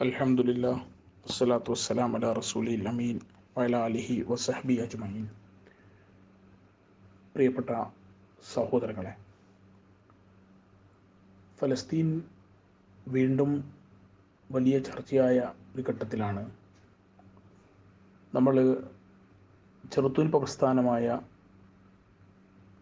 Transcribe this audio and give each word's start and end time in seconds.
അൽഹംദുലില്ലാ 0.00 0.70
വസ്സലാത്തു 1.26 1.70
വസ്സലാം 1.70 2.16
അല 2.16 2.32
റസൂലി 2.32 2.84
അമീൻ 2.84 3.20
വയല 3.58 3.76
അലിഹി 3.76 4.24
വസഹബി 4.28 4.76
അജ്മീൻ 4.76 5.26
പ്രിയപ്പെട്ട 7.34 7.70
സഹോദരങ്ങളെ 8.54 9.16
ഫലസ്തീൻ 11.60 12.22
വീണ്ടും 13.08 13.74
വലിയ 14.52 14.78
ചർച്ചയായ 14.78 15.52
ഒരു 15.74 15.84
ഘട്ടത്തിലാണ്. 15.88 16.50
നമ്മൾ 18.34 18.82
ചെറുത്തുനിൽപ്പ് 19.92 20.38
പ്രസ്ഥാനമായ 20.38 21.20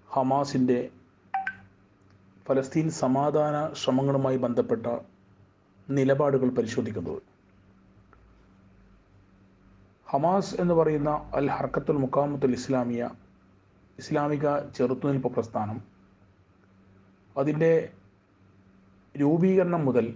ഹമാസിന്റെ 0.09 0.91
ഫലസ്തീൻ 2.49 2.91
സമാധാന 2.91 3.73
ശ്രമങ്ങളുമായി 3.73 4.37
ബന്ധപ്പെട്ട 4.37 5.12
നിലപാടുകൾ 5.97 6.49
പരിശോധിക്കുന്നത്. 6.49 7.23
ഹമാസ് 10.11 10.55
എന്ന് 10.61 10.75
പറയുന്ന 10.75 11.11
അൽ 11.35 11.47
ഹർക്കത്തുൽ 11.51 11.97
മുക്കാമത്തുൽ 11.97 12.53
ഇസ്ലാമിയ 12.53 13.03
ഇസ്ലാമിക 13.99 14.47
ചെറുത്തുനിൽപ്പ് 14.77 15.31
പ്രസ്ഥാനം 15.35 15.79
അതിന്റെ 17.37 17.73
രൂപീകരണം 19.15 19.85
മുതൽ 19.85 20.07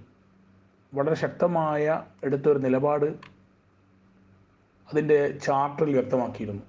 വളരെ 0.95 1.14
ശക്തമായ 1.14 2.05
എടുത്തൊരു 2.24 2.58
നിലപാട് 2.58 3.06
അതിന്റെ 4.88 5.19
ചാർട്ടറിൽ 5.45 5.92
വ്യക്തമാക്കിയിരുന്നു. 5.92 6.62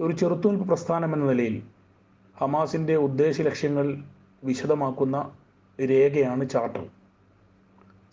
ഒരു 0.00 0.12
ചെറുത്തുനിൽപ്പ് 0.12 0.68
പ്രസ്ഥാനം 0.68 1.10
എന്ന 1.14 1.26
നിലയിൽ 1.26 1.56
ഹമാസിന്റെ 2.40 2.94
ഉദ്ദേശ 3.06 3.40
ലക്ഷ്യങ്ങൾ 3.40 3.86
വിശദമാക്കുന്ന 4.44 5.16
രേഖയാണ് 5.78 6.48
ചാർട്ടർ 6.48 6.84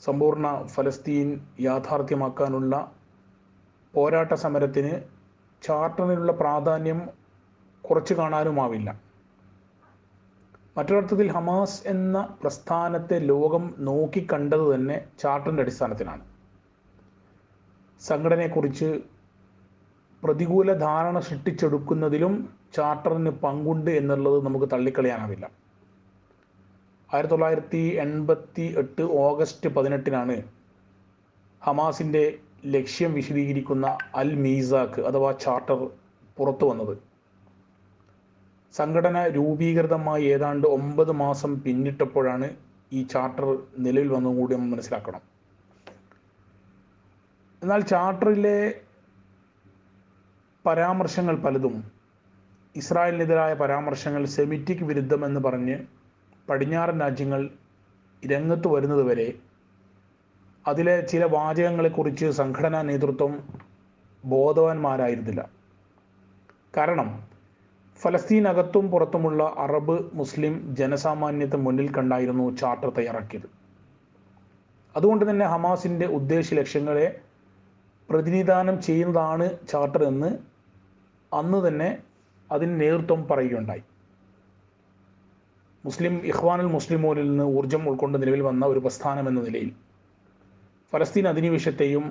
സമ്പൂർണ 0.06 0.64
ഫലസ്തീൻ 0.66 1.42
യാഥാർത്ഥ്യമാക്കാനുള്ള 1.60 2.92
പോരാട്ട 3.96 4.34
സമരത്തിന് 4.34 5.02
ചാർട്ടറിനുള്ള 5.62 6.32
പ്രാധാന്യം 6.32 7.10
കുറച്ച് 7.82 8.14
കാണാനുമാവില്ല. 8.14 8.90
മറ്റൊരർത്ഥത്തിൽ 10.78 11.32
ഹമാസ് 11.32 11.88
എന്ന 11.88 12.38
പ്രസ്ഥാനത്തെ 12.42 13.20
ലോകം 13.20 13.74
നോക്കിക്കണ്ടത് 13.80 14.76
തന്നെ 14.76 15.08
ചാർട്ടറിന്റെ 15.20 15.64
അടിസ്ഥാനത്തിലാണ്. 15.64 16.24
സംഘടനയെക്കുറിച്ച് 18.02 19.02
പ്രതികൂല 20.24 20.74
ധാരണ 20.74 21.20
സൃഷ്ടിച്ചെടുക്കുന്നതിലും 21.20 22.54
ചാർട്ടറിന് 22.74 23.30
പങ്കുണ്ട് 23.30 23.92
എന്നുള്ളത് 23.92 24.46
നമുക്ക് 24.46 24.66
തള്ളിക്കളയാനാവില്ല. 24.72 25.61
ആയിരത്തി 27.14 27.34
തൊള്ളായിരത്തി 27.34 27.78
എൺപത്തി 27.78 28.76
എട്ട് 28.78 29.02
ഓഗസ്റ്റ് 29.02 29.70
പതിനെട്ടിനാണ് 29.70 30.44
ഹമാസിന്റെ 31.62 32.40
ലക്ഷ്യം 32.66 33.14
വിശദീകരിക്കുന്ന 33.14 33.98
അൽ 34.16 34.36
മീസാക്ക് 34.36 35.02
അഥവാ 35.02 35.32
ചാർട്ടർ 35.32 35.90
പുറത്തു 36.38 36.66
വന്നത്. 36.66 36.98
സംഘടന 38.74 39.28
രൂപീകൃതമായി 39.28 40.24
ഏതാണ്ട് 40.24 40.68
ഒമ്പത് 40.68 41.12
മാസം 41.12 41.62
പിന്നിട്ടപ്പോഴാണ് 41.62 42.50
ഈ 42.94 43.04
ചാർട്ടർ 43.04 43.60
നിലവിൽ 43.78 44.08
വന്നതും 44.08 44.38
കൂടി 44.38 44.56
നമ്മൾ 44.56 44.70
മനസ്സിലാക്കണം. 44.70 45.22
എന്നാൽ 47.64 47.82
ചാർട്ടറിലെ 47.82 48.82
പരാമർശങ്ങൾ 50.66 51.36
പലതും 51.36 51.92
ഇസ്രായേലിനെതിരായ 52.76 53.54
പരാമർശങ്ങൾ 53.54 54.26
സെമിറ്റിക് 54.26 54.84
വിരുദ്ധമെന്ന് 54.84 55.40
പറഞ്ഞ് 55.40 56.01
പടിഞ്ഞാറൻ 56.50 57.00
രാജ്യങ്ങൾ 57.00 57.50
രംഗത്ത് 58.26 58.68
വരുന്നതുവരെ 58.68 59.34
അതിലെ 60.68 61.02
ചില 61.02 61.26
വാചകങ്ങളെക്കുറിച്ച് 61.26 62.26
സംഘടനാ 62.26 62.82
നേതൃത്വം 62.82 63.34
ബോധവാന്മാരായിരുന്നില്ല. 64.26 65.50
കാരണം 66.78 67.10
ഫലസ്തീനകത്തും 68.02 68.92
പുറത്തുമുള്ള 68.92 69.56
അറബ് 69.58 69.96
മുസ്ലിം 70.14 70.76
ജനസാമാന്യത്തെ 70.76 71.58
മുന്നിൽ 71.58 71.96
കണ്ടായിരുന്നു 71.96 72.56
ചാർട്ടർ 72.56 72.90
തയ്യാറാക്കിയത്. 72.90 73.48
അതുകൊണ്ട് 74.96 75.30
തന്നെ 75.30 75.46
ഹമാസിന്റെ 75.46 76.06
ഉദ്ദേശ 76.06 76.54
ലക്ഷ്യങ്ങളെ 76.54 77.22
പ്രതിനിധാനം 78.10 78.82
ചെയ്യുന്നതാണ് 78.82 79.46
ചാർട്ടർ 79.68 80.04
എന്ന് 80.04 80.30
അന്ന് 81.32 81.68
തന്നെ 81.68 81.98
അതിന് 82.52 82.82
നേതൃത്വം 82.82 83.28
പറയുകയുണ്ടായി. 83.28 83.84
മുസ്ലിം 85.86 86.26
ഇഖ്വാനുൽ 86.26 86.66
മുസ്ലിമോനിൽ 86.66 87.28
നിന്ന് 87.30 87.44
ഊർജം 87.44 87.90
ഉൾക്കൊണ്ട് 87.90 88.22
നിലവിൽ 88.22 88.42
വന്ന 88.42 88.66
ഒരു 88.66 88.80
പ്രസ്ഥാനം 88.80 89.28
എന്ന 89.30 89.42
നിലയിൽ 89.42 89.70
ഫലസ്തീൻ 90.94 91.28
അധിനിവേശത്തെയും 91.28 92.06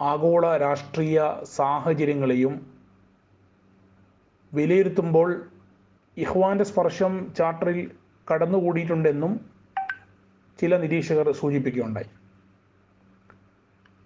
ആഗോള 0.00 0.56
രാഷ്ട്രീയ 0.56 1.18
സാഹചര്യങ്ങളെയും 1.42 2.54
വിലയിരുത്തുമ്പോൾ 4.52 5.28
ഇഹ്വാന്റെ 6.16 6.64
സ്പർശം 6.64 7.34
ചാർട്ടറിൽ 7.38 7.90
കടന്നുകൂടിയിട്ടുണ്ടെന്നും 8.32 9.32
ചില 10.60 10.76
നിരീക്ഷകർ 10.76 11.32
സൂചിപ്പിക്കുകയുണ്ടായി. 11.32 12.08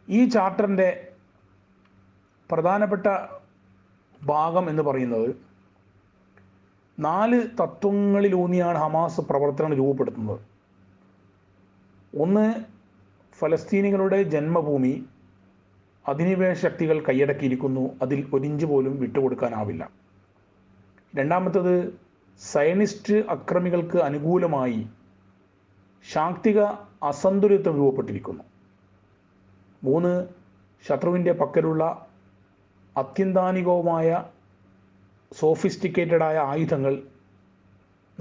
ഈ 0.08 0.28
ചാർട്ടറിന്റെ 0.28 0.88
പ്രധാനപ്പെട്ട 2.50 3.06
ഭാഗം 4.24 4.70
എന്ന് 4.70 4.82
പറയുന്നത് 4.82 5.49
നാല് 7.00 7.42
തത്വങ്ങളിലൂന്നിയാണ് 7.60 8.78
ഹമാസ് 8.78 9.20
പ്രവർത്തനം 9.20 9.74
രൂപപ്പെടുത്തുന്നത്. 9.74 10.40
ഒന്ന് 12.18 12.54
ഫലസ്തീനികളുടെ 13.38 14.22
ജന്മഭൂമി 14.22 15.04
അധിനിവേശ 16.08 16.62
ശക്തികൾ 16.62 17.04
കൈയടക്കിയിരിക്കുന്നു. 17.08 17.90
അതിൽ 18.02 18.30
ഒരിഞ്ച് 18.32 18.66
പോലും 18.66 19.00
വിട്ടുകൊടുക്കാനാവില്ല. 19.00 19.90
രണ്ടാമത്തത് 21.16 22.00
സയനിസ്റ്റ് 22.52 23.14
അക്രമികൾക്ക് 23.14 23.98
അനുകൂലമായി 23.98 24.86
ശാക്തിക 26.12 26.60
അസന്തുലിതം 27.02 27.76
രൂപപ്പെട്ടിരിക്കുന്നു. 27.76 28.44
മൂന്ന് 29.84 30.28
ശത്രുവിന്റെ 30.88 31.32
പക്കലുള്ള 31.32 32.06
അത്യന്താനികവുമായ 32.96 34.24
സോഫിസ്റ്റിക്കേറ്റഡായ 35.32 36.38
ആയുധങ്ങൾ 36.38 37.02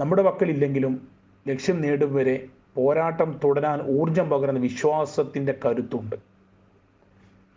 നമ്മുടെ 0.00 0.22
പക്കലില്ലെങ്കിലും 0.22 1.08
ലക്ഷ്യം 1.48 1.80
നേടും 1.80 2.14
വരെ 2.14 2.48
പോരാട്ടം 2.74 3.40
തുടരാൻ 3.44 3.82
ഊർജം 3.82 4.30
പകരുന്ന 4.30 4.60
വിശ്വാസത്തിന്റെ 4.60 5.54
കരുത്തുണ്ട്. 5.64 6.16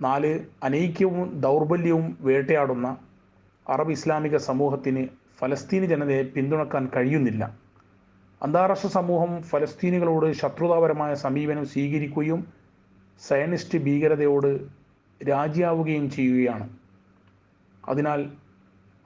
നാല് 0.02 0.40
അനൈക്യവും 0.64 1.40
ദൗർബല്യവും 1.40 2.18
വേട്ടയാടുന്ന 2.22 2.98
അറബ് 3.70 3.92
ഇസ്ലാമിക 3.92 4.38
സമൂഹത്തിന് 4.38 5.08
ഫലസ്തീനി 5.40 5.86
ജനതയെ 5.86 6.24
പിന്തുണക്കാൻ 6.24 6.90
കഴിയുന്നില്ല. 6.96 7.58
അന്താരാഷ്ട്ര 8.42 8.88
സമൂഹം 8.88 9.42
ഫലസ്തീനികളോട് 9.42 10.32
ശത്രുതാപരമായ 10.32 11.14
സമീപനം 11.14 11.66
സ്വീകരിക്കുകയും 11.66 12.48
സയനിസ്റ്റ് 13.22 13.80
ഭീകരതയോട് 13.80 14.68
രാജിയാവുകയും 15.30 16.10
ചെയ്യുകയാണ്. 16.10 16.70
അതിനാൽ 17.90 18.32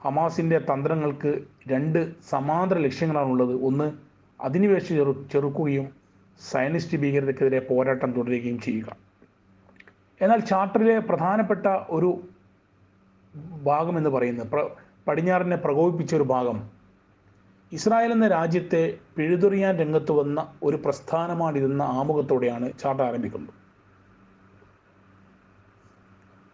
ഹമാസിന്റെ 0.04 0.58
തന്ത്രങ്ങൾക്ക് 0.58 1.44
രണ്ട് 1.68 2.14
സമാന്തര 2.30 2.78
ലക്ഷ്യങ്ങളാണുള്ളത് 2.78 3.64
ഒന്ന് 3.64 3.92
അധിനിവേശം 4.40 4.96
ചെറു 4.96 5.26
ചെറുക്കുകയും 5.32 5.88
സയനിസ്റ്റ് 6.50 6.98
ഭീകരതയ്ക്കെതിരെ 6.98 7.58
പോരാട്ടം 7.58 8.12
തുടരുകയും 8.12 8.60
ചെയ്യുക. 8.60 8.96
എന്നാൽ 10.20 10.38
ചാർട്ടറിലെ 10.38 10.98
പ്രധാനപ്പെട്ട 10.98 11.66
ഒരു 11.90 12.20
ഭാഗം 13.62 13.98
എന്ന് 13.98 14.10
പറയുന്നത് 14.10 14.48
പ്ര 14.48 14.68
പടിഞ്ഞാറിനെ 15.08 15.56
പ്രകോപിപ്പിച്ച 15.56 16.14
ഒരു 16.14 16.22
ഭാഗം 16.22 16.70
ഇസ്രായേൽ 17.72 18.12
എന്ന 18.12 18.28
രാജ്യത്തെ 18.28 18.98
പിഴുതെറിയാൻ 19.16 19.76
രംഗത്ത് 19.76 20.12
വന്ന 20.12 20.52
ഒരു 20.62 20.76
പ്രസ്ഥാനമാണിതെന്ന 20.76 21.82
ആമുഖത്തോടെയാണ് 21.82 22.72
ചാർട്ടർ 22.78 23.04
ആരംഭിക്കുന്നത്. 23.04 23.54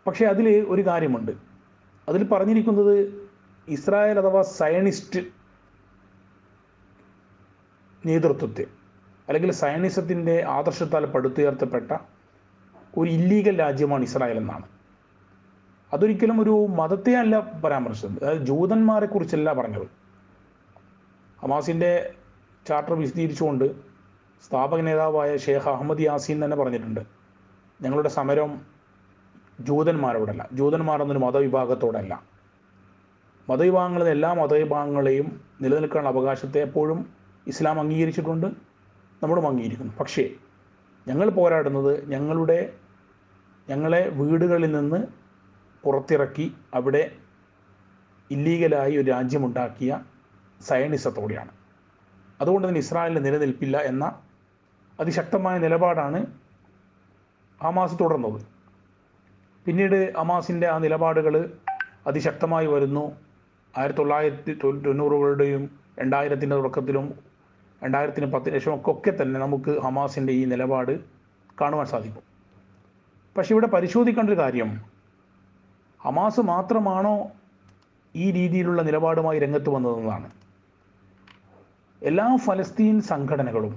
പക്ഷേ 0.07 0.25
അതിൽ 0.25 0.67
ഒരു 0.69 0.87
കാര്യമുണ്ട്. 0.87 1.33
അതിൽ 2.09 2.29
പറഞ്ഞിരിക്കുന്നത് 2.29 3.24
ഇസ്രായേൽ 3.69 4.19
അഥവാ 4.19 4.43
സയനിസ്റ്റ് 4.43 5.21
നേതൃത്വത്തെ 8.07 8.67
അല്ലെങ്കിൽ 9.29 9.53
സയനിസത്തിന്റെ 9.53 10.45
ആദർശത്താൽ 10.49 11.07
പടുത്തുയർത്തപ്പെട്ട 11.07 11.93
ഒരു 12.99 13.11
ഇല്ലീഗൽ 13.11 13.61
രാജ്യമാണ് 13.61 14.03
ഇസ്രായേൽ 14.03 14.37
എന്നാണ്. 14.37 14.67
അതൊരിക്കലും 15.93 16.41
ഒരു 16.41 16.67
മതത്തെ 16.71 17.17
അല്ല 17.17 17.41
പരാമർശിച്ചത്. 17.41 18.25
അതായത് 18.25 18.43
ജൂതന്മാരെ 18.43 19.07
കുറിച്ചല്ല 19.07 19.53
പറഞ്ഞത്. 19.53 19.87
ഹമാസിന്റെ 21.43 22.15
ചാർട്ടർ 22.69 22.95
വിശദീകരിച്ചുകൊണ്ട് 22.95 23.65
സ്ഥാപക 24.47 24.81
നേതാവായ 24.81 25.37
ഷേഖ് 25.37 25.69
അഹമ്മദ് 25.69 26.01
യാസീൻ 26.01 26.45
തന്നെ 26.45 26.57
പറഞ്ഞിട്ടുണ്ട്. 26.57 27.01
ഞങ്ങളുടെ 27.83 28.09
സമരം 28.09 28.61
ജൂതന്മാരോടല്ല 29.61 30.49
ജൂതന്മാരെന്നൊരു 30.53 31.19
മതവിഭാഗത്തോടല്ല. 31.19 32.34
മതവിഭാഗങ്ങളിൽ 33.49 34.09
എല്ലാ 34.09 34.33
മതവിഭാഗങ്ങളെയും 34.33 35.41
നിലനിൽക്കാനുള്ള 35.61 36.19
അവകാശത്തെ 36.19 36.59
എപ്പോഴും 36.59 37.13
ഇസ്ലാം 37.47 37.81
അംഗീകരിച്ചിട്ടുണ്ട് 37.81 38.47
നമ്മളും 39.23 39.47
അംഗീകരിക്കുന്നു. 39.47 39.93
പക്ഷേ 40.01 40.31
ഞങ്ങൾ 41.09 41.31
പോരാടുന്നത് 41.31 42.09
ഞങ്ങളുടെ 42.09 42.73
ഞങ്ങളെ 43.69 44.09
വീടുകളിൽ 44.09 44.73
നിന്ന് 44.73 45.07
പുറത്തിറക്കി 45.85 46.55
അവിടെ 46.75 47.11
ഇല്ലീഗലായി 48.31 48.97
ഒരു 48.97 49.11
രാജ്യമുണ്ടാക്കിയ 49.11 50.01
സയനിസത്തോടെയാണ് 50.61 51.51
അതുകൊണ്ട് 52.41 52.69
തന്നെ 52.69 52.79
ഇസ്രായേലിന് 52.79 53.25
നിലനിൽപ്പില്ല 53.25 53.77
എന്ന 53.77 54.21
അതിശക്തമായ 55.01 55.59
നിലപാടാണ് 55.59 56.27
ഹമാസ് 57.63 57.99
തുടർന്നത്. 58.01 58.43
പിന്നീട് 59.65 60.17
ഹമാസിന്റെ 60.17 60.67
ആ 60.67 60.79
നിലപാടുകൾ 60.79 61.59
അതിശക്തമായി 62.07 62.67
വരുന്നു. 62.67 63.24
ആയിരത്തി 63.79 63.99
തൊള്ളായിരത്തി 63.99 64.53
തൊണ്ണൂറുകളുടെയും 64.63 65.71
രണ്ടായിരത്തിന്റെ 65.99 66.57
തുടക്കത്തിലും 66.57 67.15
രണ്ടായിരത്തിന് 67.85 68.27
പത്തിന് 68.27 68.55
ശേഷം 68.55 68.81
ഒക്കെ 68.87 69.11
തന്നെ 69.11 69.41
നമുക്ക് 69.41 69.81
ഹമാസിന്റെ 69.81 70.33
ഈ 70.33 70.45
നിലപാട് 70.45 71.01
കാണുവാൻ 71.61 71.87
സാധിക്കും. 71.87 72.23
പക്ഷെ 73.37 73.55
ഇവിടെ 73.55 73.67
പരിശോധിക്കേണ്ട 73.67 74.29
ഒരു 74.31 74.39
കാര്യം 74.39 74.81
ഹമാസ് 76.01 76.41
മാത്രമാണോ 76.41 77.31
ഈ 78.15 78.31
രീതിയിലുള്ള 78.31 78.83
നിലപാടുമായി 78.83 79.39
രംഗത്ത് 79.39 79.71
വന്നതെന്നതാണ് 79.71 80.31
എല്ലാ 82.03 82.37
ഫലസ്തീൻ 82.47 83.01
സംഘടനകളും 83.01 83.75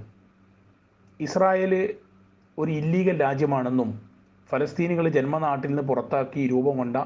ഇസ്രായേൽ 1.19 1.73
ഒരു 2.57 2.71
ഇല്ലീഗൽ 2.71 3.21
രാജ്യമാണെന്നും 3.21 3.89
ഫലസ്തീനികൾ 4.51 5.09
ജന്മനാട്ടിൽ 5.09 5.67
നിന്ന് 5.67 5.81
പുറത്താക്കി 5.81 6.47
രൂപം 6.47 6.77
കൊണ്ട 6.77 6.97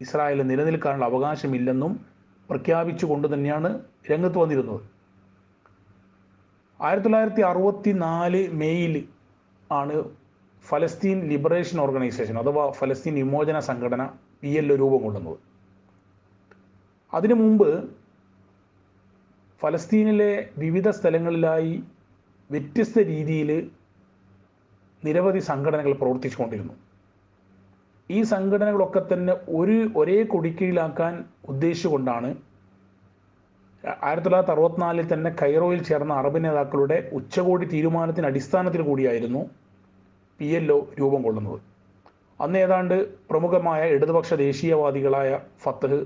ഇസ്രായേൽ 0.00 0.42
നിലനിൽക്കാനുള്ള 0.42 1.04
അവകാശമില്ലെന്നും 1.04 1.92
പ്രഖ്യാപിച്ചുകൊണ്ട് 2.50 3.26
തന്നെയാണ് 3.34 3.70
രംഗത്ത് 4.10 4.38
വന്നിരുന്നത്. 4.38 4.80
ആയിരത്തി 6.80 7.04
തൊള്ളായിരത്തി 7.04 7.42
അറുപത്തി 7.42 7.90
നാല് 7.90 8.40
മെയ്യിൽ 8.62 8.94
ആണ് 9.70 9.96
ഫലസ്തീൻ 10.68 11.18
ലിബറേഷൻ 11.28 11.78
ഓർഗനൈസേഷൻ 11.80 12.38
അഥവാ 12.38 12.70
ഫലസ്തീൻ 12.70 13.14
വിമോചന 13.14 13.58
സംഘടന 13.58 14.02
പി 14.40 14.48
എൽ 14.48 14.78
രൂപം 14.78 15.02
കൊള്ളുന്നത്. 15.02 15.38
അതിനു 17.14 17.34
മുമ്പ് 17.34 17.70
ഫലസ്തീനിലെ 19.60 20.32
വിവിധ 20.58 20.88
സ്ഥലങ്ങളിലായി 20.88 21.82
വ്യത്യസ്ത 22.50 22.98
രീതിയിൽ 22.98 23.50
നിരവധി 25.04 25.38
സംഘടനകൾ 25.38 25.92
പ്രവർത്തിച്ചുകൊണ്ടിരുന്നു. 25.92 26.74
ഈ 28.10 28.22
സംഘടനകളൊക്കെ 28.22 29.02
തന്നെ 29.12 29.34
ഒരു 29.48 29.76
ഒരേ 29.96 30.22
കൊടിക്കീഴിലാക്കാൻ 30.24 31.24
ഉദ്ദേശിച്ചുകൊണ്ടാണ് 31.52 32.30
ആയിരത്തി 34.06 34.26
തൊള്ളായിരത്തി 34.26 34.54
അറുപത്തിനാലിൽ 34.54 35.06
തന്നെ 35.12 35.30
കൈറോയിൽ 35.42 35.80
ചേർന്ന 35.88 36.12
അറബ് 36.20 36.38
നേതാക്കളുടെ 36.44 36.96
ഉച്ചകോടി 37.18 37.66
തീരുമാനത്തിന് 37.74 38.26
അടിസ്ഥാനത്തിൽ 38.30 38.82
കൂടിയായിരുന്നു 38.88 39.42
പി 40.40 40.48
എൽ 40.58 40.66
ഒ 40.72 40.78
രൂപം 41.00 41.20
കൊള്ളുന്നത്. 41.26 41.58
അന്ന് 42.40 42.58
ഏതാണ്ട് 42.64 42.94
പ്രമുഖമായ 43.30 43.80
ഇടതുപക്ഷ 43.94 44.34
ദേശീയവാദികളായ 44.46 45.30
ഫത്തഹ് 45.62 46.00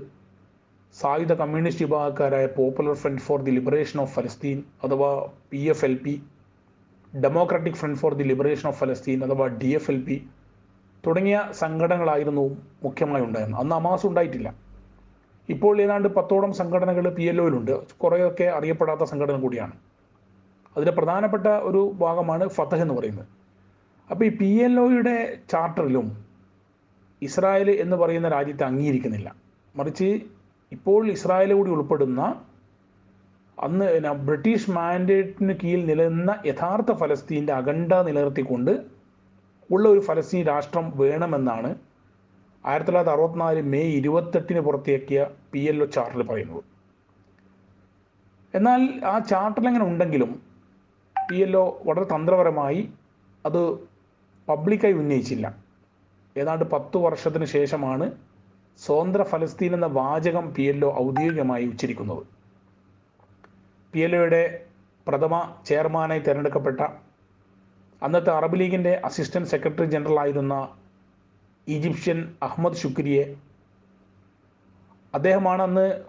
സായുധ 0.95 1.33
communist 1.33 1.85
വിഭാഗക്കാരായ 1.85 2.45
popular 2.57 2.95
front 3.01 3.21
for 3.21 3.39
the 3.47 3.51
liberation 3.51 3.97
of 4.03 4.13
ഫലസ്തീൻ 4.15 4.57
അഥവാ 4.83 5.11
P 5.51 5.61
F 5.73 5.85
L 5.85 5.95
P 6.05 6.13
democratic 7.13 7.79
front 7.81 7.99
for 8.01 8.13
the 8.19 8.25
liberation 8.31 8.67
of 8.71 8.79
ഫലസ്തീൻ 8.79 9.19
അഥവാ 9.27 9.47
ഡി 9.61 9.71
എഫ് 9.79 9.91
എൽ 9.91 9.99
പി 10.07 10.17
തുടങ്ങിയ 11.03 11.39
സംഘടനകളായിരുന്നു 11.61 12.45
മുഖ്യമായി 12.83 13.23
ഉണ്ടായിരുന്നത്. 13.23 13.59
അന്ന് 13.61 13.75
അമാസ് 13.75 14.05
ഉണ്ടായിട്ടില്ല. 14.07 14.49
ഇപ്പോൾ 15.49 15.81
ഏതാണ്ട് 15.81 16.07
പത്തോളം 16.17 16.53
സംഘടനകൾ 16.53 17.09
പി 17.17 17.23
എൽ 17.23 17.41
ഒയിലുണ്ട് 17.41 17.73
കുറേയൊക്കെ 18.01 18.43
അറിയപ്പെടാത്ത 18.43 19.03
സംഘടന 19.11 19.35
കൂടിയാണ്. 19.41 19.75
അതിലെ 20.77 20.91
പ്രധാനപ്പെട്ട 20.91 21.47
ഒരു 21.47 21.81
ഭാഗമാണ് 22.03 22.47
ഫതഹ് 22.47 22.81
എന്ന് 22.81 22.93
പറയുന്നത്. 22.93 23.27
അപ്പോൾ 24.11 24.25
ഈ 24.25 24.31
പി 24.37 24.49
എൽ 24.65 24.79
ഒയുടെ 24.79 25.43
ചാർട്ടറിലും 25.51 26.07
ഇസ്രായേൽ 27.21 27.69
എന്ന് 27.69 27.95
പറയുന്ന 27.97 28.27
രാജ്യത്തെ 28.29 28.65
അംഗീകരിക്കുന്നില്ല. 28.65 29.35
മറിച്ച് 29.75 30.09
ഇപ്പോൾ 30.71 31.01
ഇസ്രായേൽ 31.11 31.53
കൂടി 31.53 31.69
ഉൾപ്പെടുന്ന 31.69 32.21
അന്ന് 33.57 33.87
ബ്രിട്ടീഷ് 34.27 34.71
മാൻഡേറ്റിന് 34.71 35.53
കീഴിൽ 35.63 35.85
നിലനിന്ന 35.85 36.31
യഥാർത്ഥ 36.45 36.91
ഫലസ്തീന്റെ 36.91 37.53
അഖണ്ഡ 37.53 37.93
നിലനിർത്തിക്കൊണ്ട് 38.07 38.71
ഉള്ള 39.71 39.89
ഒരു 39.89 39.99
ഫലസ്തീൻ 39.99 40.43
രാഷ്ട്രം 40.47 40.85
വേണമെന്നാണ് 40.97 41.69
ആയിരത്തി 42.65 42.91
തൊള്ളായിരത്തി 42.91 43.15
അറുപത്തിനാല് 43.15 43.61
മെയ് 43.61 43.95
ഇരുപത്തെട്ടിന് 43.97 44.59
പുറത്തിറക്കിയ 44.59 45.27
പി 45.51 45.59
എൽ 45.59 45.83
ഒ 45.83 45.85
ചാർട്ടറിൽ 45.85 46.27
പറയുന്നത്. 46.27 46.63
എന്നാൽ 48.55 49.05
ആ 49.05 49.19
ചാർട്ടറിൽ 49.19 49.67
അങ്ങനെ 49.67 49.85
ഉണ്ടെങ്കിലും 49.85 50.41
പി 51.29 51.35
എൽ 51.35 51.57
ഒ 51.57 51.81
വളരെ 51.85 52.03
തന്ത്രപരമായി 52.03 52.89
അത് 53.45 53.61
പബ്ലിക്കായി 54.47 54.93
ഉന്നയിച്ചില്ല. 54.93 55.45
ഏതാണ്ട് 56.37 56.65
പത്തു 56.65 56.97
വർഷത്തിന് 56.97 57.45
ശേഷമാണ് 57.45 58.11
സ്വതന്ത്ര 58.77 59.23
ഫലസ്തീൻ 59.23 59.73
എന്ന 59.73 59.85
വാചകം 59.85 60.53
പി 60.53 60.61
എൽ 60.61 60.85
ഒ 60.85 60.89
ഔദ്യോഗികമായി 60.99 61.65
ഉച്ചരിക്കുന്നത്. 61.65 62.23
പി 63.93 63.99
എൽ 63.99 64.15
ഒയുടെ 64.15 64.65
പ്രഥമ 65.07 65.55
ചെയർമാനായി 65.65 66.19
തിരഞ്ഞെടുക്കപ്പെട്ട 66.19 66.81
അന്നത്തെ 68.03 68.31
അറബ് 68.31 68.59
ലീഗിന്റെ 68.59 69.01
അസിസ്റ്റന്റ് 69.05 69.47
സെക്രട്ടറി 69.47 69.85
ജനറൽ 69.85 70.19
ആയിരുന്ന 70.19 70.55
ഈജിപ്ഷ്യൻ 71.67 72.35
അഹമ്മദ് 72.43 72.75
ഷുക്രിയെ 72.75 73.35
അദ്ദേഹമാണ് 75.13 75.61
അന്ന് 75.61 76.03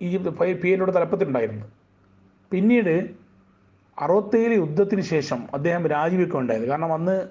ഈജിപ്ത് 0.00 0.54
പി 0.62 0.68
എല്ലോട് 0.68 0.92
തലപ്പത്തിലുണ്ടായിരുന്നത്. 0.92 1.70
പിന്നീട് 2.52 3.10
അറുപത്തേഴ് 3.98 4.54
യുദ്ധത്തിന് 4.54 5.00
ശേഷം 5.00 5.46
അദ്ദേഹം 5.54 5.86
രാജിവെക്കുകയുണ്ടായത് 5.86 6.68
കാരണം 6.68 6.92
അന്ന് 6.92 7.28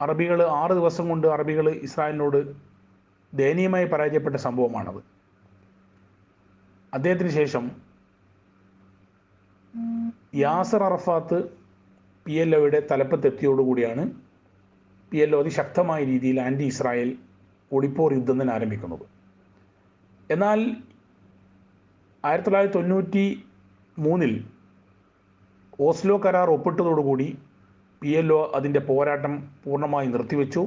അറബികൾ 0.00 0.42
ആറ് 0.42 0.70
ദിവസം 0.70 1.08
കൊണ്ട് 1.08 1.26
അറബികൾ 1.26 1.70
ഇസ്രായേലിനോട് 1.70 2.54
ദയനീയമായി 3.34 3.84
പരാജയപ്പെട്ട 3.84 4.36
സംഭവമാണത്. 4.36 5.00
അദ്ദേഹത്തിന് 6.94 7.28
ശേഷം 7.28 7.70
യാസർ 10.34 10.84
അറഫാത്ത് 10.84 11.38
പി 12.26 12.32
എൽ 12.32 12.56
ഒയുടെ 12.56 12.86
തലപ്പത്തെത്തിയോടുകൂടിയാണ് 12.90 14.29
പി 15.10 15.18
എൽ 15.24 15.36
ഒ 15.36 15.40
അതിശക്തമായ 15.42 16.04
രീതിയിൽ 16.04 16.40
ആന്റി 16.40 16.64
ഇസ്രായേൽ 16.72 17.10
ഒളിപ്പോർ 17.72 18.12
യുദ്ധം 18.14 18.42
തന്നെ 18.42 18.54
ആരംഭിക്കുന്നത്. 18.54 19.04
എന്നാൽ 20.30 20.60
ആയിരത്തി 22.24 22.48
തൊള്ളായിരത്തി 22.48 22.76
തൊണ്ണൂറ്റി 22.78 23.24
മൂന്നിൽ 23.98 24.34
ഓസ്ലോ 25.80 26.16
കരാർ 26.24 26.48
ഒപ്പിട്ടതോടുകൂടി 26.50 27.38
പി 28.02 28.10
എൽ 28.20 28.32
ഒ 28.32 28.40
അതിന്റെ 28.54 28.80
പോരാട്ടം 28.80 29.34
പൂർണമായി 29.64 30.06
നിർത്തിവെച്ചു. 30.06 30.62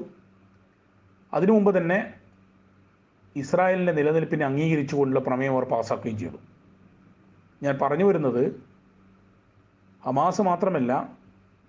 അതിനു 1.34 1.52
മുമ്പ് 1.52 1.72
തന്നെ 1.78 2.00
ഇസ്രായേലിന്റെ 3.36 3.94
നിലനിൽപ്പിനെ 3.94 4.46
അംഗീകരിച്ചുകൊണ്ടുള്ള 4.46 5.20
പ്രമേയം 5.28 5.54
അവർ 5.54 5.64
പാസ്സാക്കുകയും 5.64 6.18
ചെയ്തു. 6.18 6.40
ഞാൻ 7.64 7.80
പറഞ്ഞു 7.82 8.06
വരുന്നത് 8.06 8.44
ഹമാസ് 10.06 10.42
മാത്രമല്ല 10.42 10.92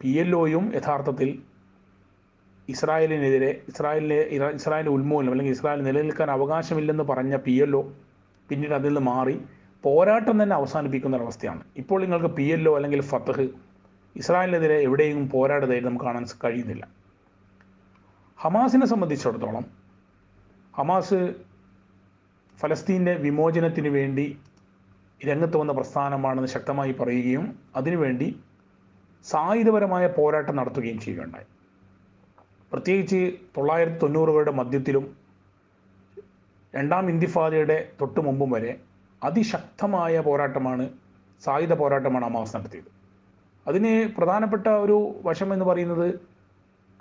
പി 0.01 0.13
എൽ 0.23 0.37
ഒയും 0.37 0.65
യഥാർത്ഥത്തിൽ 0.75 1.43
ഇസ്രായേലിനെതിരെ 2.69 3.63
ഇസ്രായേലിനെ 3.69 4.49
ഇസ്രായേലിന്റെ 4.49 4.91
ഉന്മൂലനം 4.91 5.31
അല്ലെങ്കിൽ 5.31 5.53
ഇസ്രായേൽ 5.53 5.83
നിലനിൽക്കാൻ 5.83 6.31
അവകാശമില്ലെന്ന് 6.31 7.05
പറഞ്ഞ 7.05 7.37
പി 7.37 7.63
എൽ 7.63 7.77
ഒ 7.77 7.93
പിന്നീട് 8.49 8.75
അതിൽ 8.75 8.89
നിന്ന് 8.89 9.01
മാറി 9.01 9.41
പോരാട്ടം 9.85 10.43
തന്നെ 10.43 10.57
അവസാനിപ്പിക്കുന്ന 10.57 11.17
ഒരവസ്ഥയാണ്. 11.17 11.63
ഇപ്പോൾ 11.77 12.01
നിങ്ങൾക്ക് 12.01 12.27
പി 12.27 12.43
എൽ 12.43 12.69
ഒ 12.69 12.75
അല്ലെങ്കിൽ 12.77 13.01
ഫത്തഹ് 13.01 13.49
ഇസ്രായേലിനെതിരെ 14.17 14.75
എവിടെയും 14.75 15.31
പോരാടുന്നതായിട്ട് 15.31 15.89
നമുക്ക് 15.89 16.05
കാണാൻ 16.05 16.27
കഴിയുന്നില്ല. 16.45 16.89
ഹമാസിനെ 18.39 18.87
സംബന്ധിച്ചിടത്തോളം 18.87 19.65
ഹമാസ് 20.77 21.35
ഫലസ്തീന്റെ 22.61 23.15
വിമോചനത്തിന് 23.15 23.89
വേണ്ടി 23.89 24.39
രംഗത്ത് 25.27 25.57
വന്ന 25.57 25.73
പ്രസ്ഥാനമാണെന്ന് 25.73 26.49
ശക്തമായി 26.49 26.93
പറയുകയും 26.93 27.59
അതിനുവേണ്ടി 27.77 28.41
സായുധപരമായ 29.25 30.07
പോരാട്ടം 30.07 30.57
നടത്തുകയും 30.57 31.01
ചെയ്യുകയുണ്ടായി. 31.01 31.47
പ്രത്യേകിച്ച് 32.75 33.21
തൊള്ളായിരത്തി 33.57 33.99
തൊണ്ണൂറുകളുടെ 33.99 34.51
മധ്യത്തിലും 34.51 35.05
രണ്ടാം 36.75 37.11
ഇന്തിഫാദയുടെ 37.11 37.89
തൊട്ട് 38.01 38.21
മുമ്പും 38.21 38.51
വരെ 38.51 38.73
അതിശക്തമായ 39.23 40.21
പോരാട്ടമാണ് 40.21 40.85
സായുധ 41.45 41.73
പോരാട്ടമാണ് 41.73 42.25
അമാസ് 42.25 42.57
നടത്തിയത് 42.57 42.91
അതിന് 43.67 43.93
പ്രധാനപ്പെട്ട 44.17 44.67
ഒരു 44.69 44.97
വശം 45.25 45.53
എന്ന് 45.53 45.65
പറയുന്നത് 45.65 46.09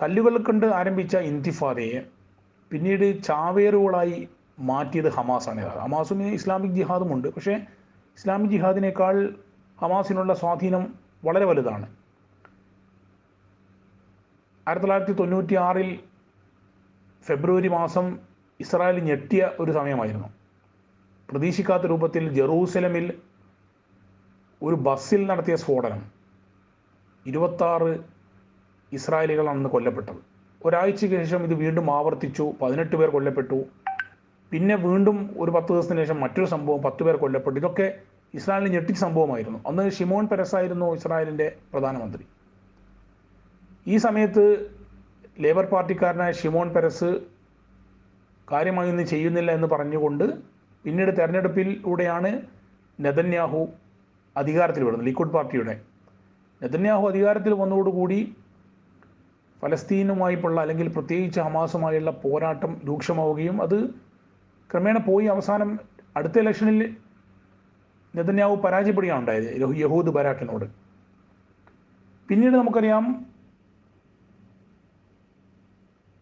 കല്ലുകൾ 0.01 0.37
കൊണ്ട് 0.37 0.65
ആരംഭിച്ച 0.65 1.15
ഇന്തിഫാദയെ 1.31 1.99
പിന്നീട് 2.71 3.23
ചാവേറുകളായി 3.23 4.27
മാറ്റിയത് 4.59 5.09
ഹമാസാണ്. 5.09 5.65
ഹമാസും 5.83 6.21
ഇസ്ലാമിക് 6.33 6.71
ജിഹാദും 6.71 7.13
ഉണ്ട്. 7.13 7.27
പക്ഷേ 7.27 7.55
ഇസ്ലാമിക് 8.17 8.51
ജിഹാദിനേക്കാൾ 8.51 9.15
ഹമാസിനുള്ള 9.81 10.33
സ്വാധീനം 10.33 10.83
വളരെ 11.25 11.45
വലുതാണ്. 11.45 11.87
ആയിരത്തി 14.67 14.85
തൊള്ളായിരത്തി 14.85 15.13
തൊണ്ണൂറ്റി 15.19 15.55
ആറിൽ 15.55 15.89
ഫെബ്രുവരി 17.27 17.67
മാസം 17.67 18.05
ഇസ്രായേൽ 18.59 18.97
ഞെട്ടിയ 18.99 19.51
ഒരു 19.59 19.71
സമയമായിരുന്നു. 19.71 20.29
പ്രതീക്ഷിക്കാത്ത 21.29 21.85
രൂപത്തിൽ 21.85 22.29
ജെറൂസലമിൽ 22.37 23.13
ഒരു 24.61 24.75
ബസ്സിൽ 24.75 25.21
നടത്തിയ 25.27 25.55
സ്ഫോടനം 25.55 26.01
ഇരുപത്താറ് 27.25 27.91
ഇസ്രായേലികളാണ് 28.91 29.57
അന്ന് 29.57 29.69
കൊല്ലപ്പെട്ടത്. 29.69 30.21
ഒരാഴ്ചയ്ക്ക് 30.65 31.15
ശേഷം 31.15 31.43
ഇത് 31.43 31.53
വീണ്ടും 31.53 31.91
ആവർത്തിച്ചു 31.97 32.53
പതിനെട്ട് 32.61 32.95
പേർ 32.95 33.09
കൊല്ലപ്പെട്ടു. 33.09 33.65
പിന്നെ 34.51 34.75
വീണ്ടും 34.75 35.17
ഒരു 35.37 35.51
പത്ത് 35.51 35.71
ദിവസത്തിന് 35.73 35.99
ശേഷം 36.03 36.19
മറ്റൊരു 36.21 36.45
സംഭവം 36.45 36.81
പത്ത് 36.81 37.03
പേർ 37.03 37.15
കൊല്ലപ്പെട്ടു. 37.15 37.59
ഇതൊക്കെ 37.59 37.87
ഇസ്രായേലിനെ 38.33 38.71
ഞെട്ടിച്ച 38.75 38.99
സംഭവമായിരുന്നു. 39.01 39.59
അന്ന് 39.67 39.89
ഷിമോൺ 39.89 40.27
പെരസായിരുന്നു 40.27 40.95
ഇസ്രായേലിന്റെ 40.95 41.55
പ്രധാനമന്ത്രി. 41.73 42.25
ഈ 43.87 43.97
സമയത്ത് 43.97 44.43
ലേബർ 45.39 45.65
പാർട്ടിക്കാരനായ 45.65 46.31
ഷിമോൺ 46.31 46.73
പെരസ് 46.73 47.09
കാര്യമായി 48.51 48.89
ഒന്നും 48.89 49.07
ചെയ്യുന്നില്ല 49.07 49.51
എന്ന് 49.51 49.67
പറഞ്ഞുകൊണ്ട് 49.67 50.23
പിന്നീട് 50.85 51.17
തെരഞ്ഞെടുപ്പിലൂടെയാണ് 51.19 52.41
നെതന്യാഹു 52.99 53.67
അധികാരത്തിൽ 54.37 54.83
വരുന്നത് 54.83 55.07
ലിക്വിഡ് 55.07 55.29
പാർട്ടിയുടെ. 55.29 55.81
നെതന്യാഹു 56.61 57.07
അധികാരത്തിൽ 57.07 57.53
വന്നതോടുകൂടി 57.53 58.35
ഫലസ്തീനുമായിട്ടുള്ള 59.61 60.61
അല്ലെങ്കിൽ 60.61 60.89
പ്രത്യേകിച്ച് 60.89 61.39
ഹമാസുമായുള്ള 61.39 62.11
പോരാട്ടം 62.11 62.81
രൂക്ഷമാവുകയും 62.87 63.61
അത് 63.61 63.77
ക്രമേണ 64.69 64.97
പോയി 64.97 65.25
അവസാനം 65.25 65.79
അടുത്ത 66.17 66.39
ഇലക്ഷനിൽ 66.39 66.95
നെതന്യാഹു 68.15 68.55
പരാജയപ്പെടുകയാണ് 68.55 69.19
ഉണ്ടായത് 69.19 69.61
യഹൂ- 69.61 69.77
യഹൂദ് 69.77 70.09
ബരാക്കിനോട്. 70.09 70.65
പിന്നീട് 72.29 72.55
നമുക്കറിയാം 72.55 73.32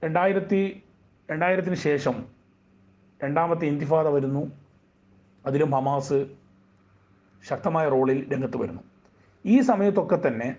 രണ്ടായിരത്തി 0.04 0.84
രണ്ടായിരത്തിന് 1.32 1.76
ശേഷം 1.76 2.26
രണ്ടാമത്തെ 3.24 3.66
ഇന്തിഫാദ 3.66 4.08
വരുന്നു. 4.08 4.52
അതിലും 5.46 5.72
ഹമാസ് 5.72 6.28
ശക്തമായ 7.48 7.90
റോളിൽ 7.90 8.34
രംഗത്ത് 8.34 8.58
വരുന്നു. 8.58 8.82
ഈ 9.46 9.62
സമയത്തൊക്കെ 9.62 10.28
തന്നെ 10.28 10.56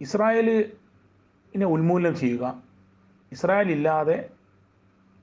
ഇസ്രായേലിനെ 0.00 1.66
ഉന്മൂലനം 1.66 2.16
ചെയ്യുക 2.16 2.62
ഇസ്രായേൽ 3.32 3.70
ഇല്ലാതെ 3.70 4.30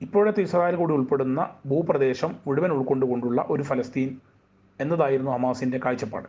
ഇപ്പോഴത്തെ 0.00 0.40
ഇസ്രായേൽ 0.40 0.76
കൂടി 0.76 0.92
ഉൾപ്പെടുന്ന 0.94 1.56
ഭൂപ്രദേശം 1.66 2.36
മുഴുവൻ 2.46 2.70
ഉൾക്കൊണ്ടുകൊണ്ടുള്ള 2.70 3.46
ഒരു 3.48 3.62
ഫലസ്തീൻ 3.62 4.20
എന്നതായിരുന്നു 4.80 5.30
ഹമാസിന്റെ 5.30 5.78
കാഴ്ചപ്പാട്. 5.84 6.28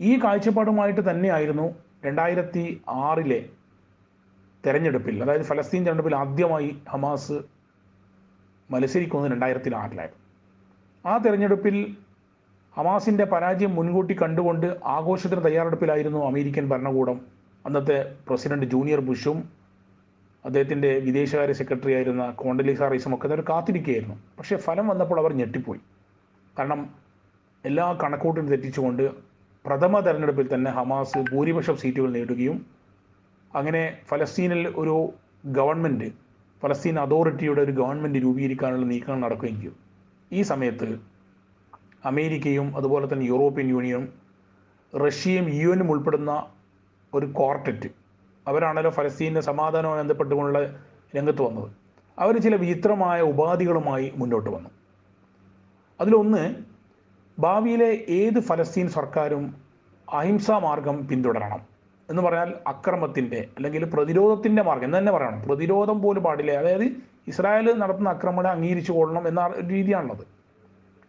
ഈ 0.00 0.22
കാഴ്ചപ്പാടുമായിട്ട് 0.24 1.10
തന്നെയായിരുന്നു 1.10 1.74
രണ്ടായിരത്തി 2.04 2.82
ആറിലെ 2.88 3.48
തെരഞ്ഞെടുപ്പിൽ 4.66 5.22
അതായത് 5.22 5.42
ഫലസ്തീൻ 5.42 5.84
തെരഞ്ഞെടുപ്പിൽ 5.84 6.16
ആദ്യമായി 6.16 6.78
ഹമാസ് 6.88 7.36
മത്സരിക്കുന്നത് 8.70 9.30
രണ്ടായിരത്തി 9.32 9.70
ആറിലായിരുന്നു 9.74 10.24
ആ 11.08 11.18
തെരഞ്ഞെടുപ്പിൽ 11.18 11.96
ഹമാസിന്റെ 12.76 13.24
പരാജയം 13.24 13.74
മുൻകൂട്ടി 13.74 14.22
കണ്ടുകൊണ്ട് 14.22 14.76
ആഘോഷത്തിന് 14.84 15.44
തയ്യാറെടുപ്പിലായിരുന്നു 15.44 16.26
അമേരിക്കൻ 16.26 16.68
ഭരണകൂടം. 16.68 17.20
അന്നത്തെ 17.66 18.16
പ്രസിഡന്റ് 18.28 18.66
ജൂനിയർ 18.66 19.00
ബുഷും 19.00 19.38
അദ്ദേഹത്തിന്റെ 20.44 20.98
വിദേശകാര്യ 20.98 21.52
സെക്രട്ടറി 21.52 21.92
ആയിരുന്ന 21.92 22.30
കോണ്ടലീസ 22.30 22.82
റൈസും 22.82 23.14
ഒക്കെ 23.14 23.28
അവർ 23.28 23.40
കാത്തിരിക്കുകയായിരുന്നു. 23.40 24.16
പക്ഷേ 24.38 24.56
ഫലം 24.56 24.88
വന്നപ്പോൾ 24.88 25.18
അവർ 25.20 25.32
ഞെട്ടിപ്പോയി. 25.32 25.80
കാരണം 26.58 26.94
എല്ലാ 27.64 27.98
കണക്കൂട്ടും 28.02 28.48
തെറ്റിച്ചുകൊണ്ട് 28.48 29.10
പ്രഥമ 29.66 30.00
തെരഞ്ഞെടുപ്പിൽ 30.00 30.54
തന്നെ 30.54 30.70
ഹമാസ് 30.70 31.18
ഭൂരിപക്ഷം 31.18 31.76
സീറ്റുകൾ 31.76 32.10
നേടുകയും 32.12 32.77
അങ്ങനെ 33.54 33.98
ഫലസ്തീനിൽ 34.06 34.68
ഒരു 34.68 35.12
ഗവൺമെന്റ് 35.46 36.04
ഫലസ്തീൻ 36.62 36.98
അതോറിറ്റിയുടെ 37.00 37.62
ഒരു 37.62 37.72
ഗവൺമെന്റ് 37.72 38.18
രൂപീകരിക്കാനുള്ള 38.18 38.86
നീക്കങ്ങൾ 38.86 39.20
നടക്കുകയും 39.20 39.60
ചെയ്തു. 39.60 39.74
ഈ 40.32 40.42
സമയത്ത് 40.42 40.98
അമേരിക്കയും 42.04 42.76
അതുപോലെ 42.76 43.12
തന്നെ 43.12 43.26
യൂറോപ്യൻ 43.26 43.68
യൂണിയനും 43.68 44.12
റഷ്യയും 44.96 45.48
യു 45.48 45.68
എനും 45.68 45.90
ഉൾപ്പെടുന്ന 45.90 46.46
ഒരു 47.14 47.26
ക്വാർട്ടറ്റ് 47.26 47.88
അവരാണല്ലോ 48.48 48.90
ഫലസ്തീനിന്റെ 48.90 49.40
സമാധാനവുമായി 49.40 50.00
ബന്ധപ്പെട്ടുകൊണ്ടുള്ള 50.00 50.84
രംഗത്ത് 51.16 51.42
വന്നത്. 51.42 51.72
അവർ 52.18 52.38
ചില 52.38 52.56
വിചിത്രമായ 52.56 53.20
ഉപാധികളുമായി 53.22 54.12
മുന്നോട്ട് 54.16 54.50
വന്നു. 54.50 54.70
അതിലൊന്ന് 56.00 56.54
ഭാവിയിലെ 57.38 58.04
ഏത് 58.08 58.40
ഫലസ്തീൻ 58.40 58.88
സർക്കാരും 58.88 59.54
അഹിംസാ 60.12 60.58
മാർഗം 60.58 61.08
പിന്തുടരണം. 61.08 61.77
എന്ന് 62.10 62.22
പറഞ്ഞാൽ 62.22 62.54
അക്രമത്തിന്റെ 62.66 63.46
അല്ലെങ്കിൽ 63.56 63.84
പ്രതിരോധത്തിന്റെ 63.84 64.62
മാർഗം 64.62 64.84
എന്ന് 64.84 64.98
തന്നെ 64.98 65.12
പറയണം. 65.12 65.42
പ്രതിരോധം 65.42 66.02
പോലും 66.02 66.22
പാടില്ല. 66.22 66.50
അതായത് 66.50 66.84
ഇസ്രായേൽ 67.26 67.78
നടത്തുന്ന 67.78 68.08
ആക്രമണം 68.08 68.50
അംഗീകരിച്ചു 68.50 68.92
കൊള്ളണം 68.92 69.28
എന്ന 69.28 69.52
രീതിയാണുള്ളത്. 69.70 70.26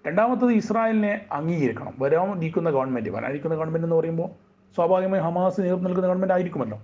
രണ്ടാമത്തത് 0.07 0.51
ഇസ്രായേലിനെ 0.51 1.25
അംഗീകരിക്കണം. 1.31 1.93
വരാൻ 1.99 2.27
വരാനിരിക്കുന്ന 2.27 2.69
ഗവൺമെന്റ് 2.69 3.09
വരാനിരിക്കുന്ന 3.09 3.55
ഗവൺമെന്റ് 3.55 3.85
എന്ന് 3.87 3.95
പറയുമ്പോൾ 3.95 4.27
സ്വാഭാവികമായി 4.75 5.21
ഹമാസ് 5.21 5.61
നേതൃത്വം 5.61 5.83
നൽകുന്ന 5.83 6.07
ഗവൺമെന്റ് 6.07 6.33
ആയിരിക്കുമല്ലോ. 6.33 6.81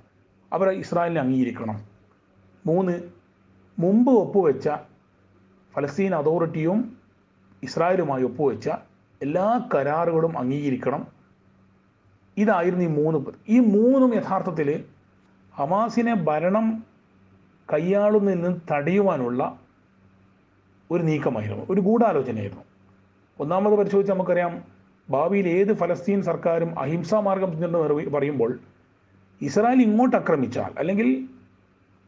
അവർ 0.54 0.70
ഇസ്രായേലിനെ 0.70 1.22
അംഗീകരിക്കണം. 1.22 1.82
മൂന്ന് 2.66 3.00
മുമ്പ് 3.80 4.12
ഒപ്പുവെച്ച 4.12 4.70
ഫലസ്തീൻ 5.74 6.16
അതോറിറ്റിയും 6.16 6.98
ഇസ്രായേലുമായി 7.64 8.24
ഒപ്പുവെച്ച 8.24 8.70
എല്ലാ 9.22 9.70
കരാറുകളും 9.76 10.38
അംഗീകരിക്കണം. 10.38 11.15
ഇതായിരുന്നു 12.38 12.84
ഈ 12.84 12.88
മൂന്ന് 12.88 13.32
ഈ 13.50 13.60
മൂന്നും 13.60 14.16
യഥാർത്ഥത്തിൽ 14.16 14.84
ഹമാസിനെ 15.58 16.14
ഭരണം 16.14 16.86
കൈയാളുന്നതിൽ 17.74 18.42
നിന്ന് 18.42 18.60
തടയുവാനുള്ള 18.72 19.60
ഒരു 20.92 21.04
നീക്കമായിരുന്നു. 21.04 21.66
ഒരു 21.70 21.82
ഗൂഢാലോചനയായിരുന്നു. 21.82 22.64
ഒന്നാമത് 23.40 23.74
പരിശോധിച്ച് 23.74 24.14
നമുക്കറിയാം 24.14 24.64
ഭാവിയിൽ 25.10 25.48
ഏത് 25.48 25.74
ഫലസ്തീൻ 25.74 26.22
സർക്കാരും 26.22 26.80
അഹിംസാ 26.80 27.20
മാർഗം 27.20 27.52
പിന്തുടർന്ന് 27.52 28.10
പറയുമ്പോൾ 28.10 28.60
ഇസ്രായേൽ 29.42 29.82
ഇങ്ങോട്ട് 29.82 30.16
ആക്രമിച്ചാൽ 30.16 30.74
അല്ലെങ്കിൽ 30.78 31.30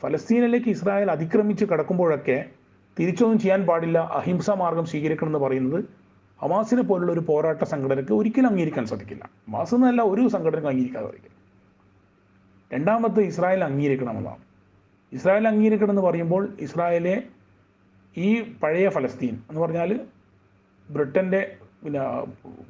ഫലസ്തീനിലേക്ക് 0.03 0.69
ഇസ്രായേൽ 0.69 1.11
അതിക്രമിച്ച് 1.11 1.65
കടക്കുമ്പോഴൊക്കെ 1.65 2.45
തിരിച്ചൊന്നും 2.99 3.39
ചെയ്യാൻ 3.39 3.65
പാടില്ല 3.65 3.97
അഹിംസാ 3.99 4.53
മാർഗം 4.53 4.85
സ്വീകരിക്കണം 4.85 5.27
എന്ന് 5.27 5.39
പറയുന്നത് 5.39 5.83
ഹമാസിനെ 6.41 6.83
പോലുള്ള 6.89 7.11
ഒരു 7.11 7.23
പോരാട്ട 7.29 7.63
സംഘടനയ്ക്ക് 7.63 8.13
ഒരിക്കലും 8.13 8.49
അംഗീകരിക്കാൻ 8.51 8.85
സാധിക്കില്ല. 8.91 9.23
ഹമാസ് 9.47 9.73
എന്നല്ല 9.75 10.01
ഒരു 10.11 10.23
സംഘടനയ്ക്കും 10.35 10.71
അംഗീകരിക്കാൻ 10.73 11.03
സാധിക്കില്ല 11.07 11.35
രണ്ടാമത്തെ 12.73 13.21
ഇസ്രായേൽ 13.21 13.63
അംഗീകരിക്കണമെന്നാണ്. 13.63 14.43
ഇസ്രായേൽ 15.11 15.45
അംഗീകരിക്കണം 15.47 15.89
എന്ന് 15.89 16.01
പറയുമ്പോൾ 16.01 16.43
ഇസ്രായേലെ 16.59 17.15
ഈ 18.17 18.29
പഴയ 18.63 18.89
ഫലസ്തീൻ 18.89 19.35
എന്ന് 19.49 19.61
പറഞ്ഞാൽ 19.61 19.89
ബ്രിട്ടന്റെ 20.89 21.41
പിന്നെ 21.83 22.01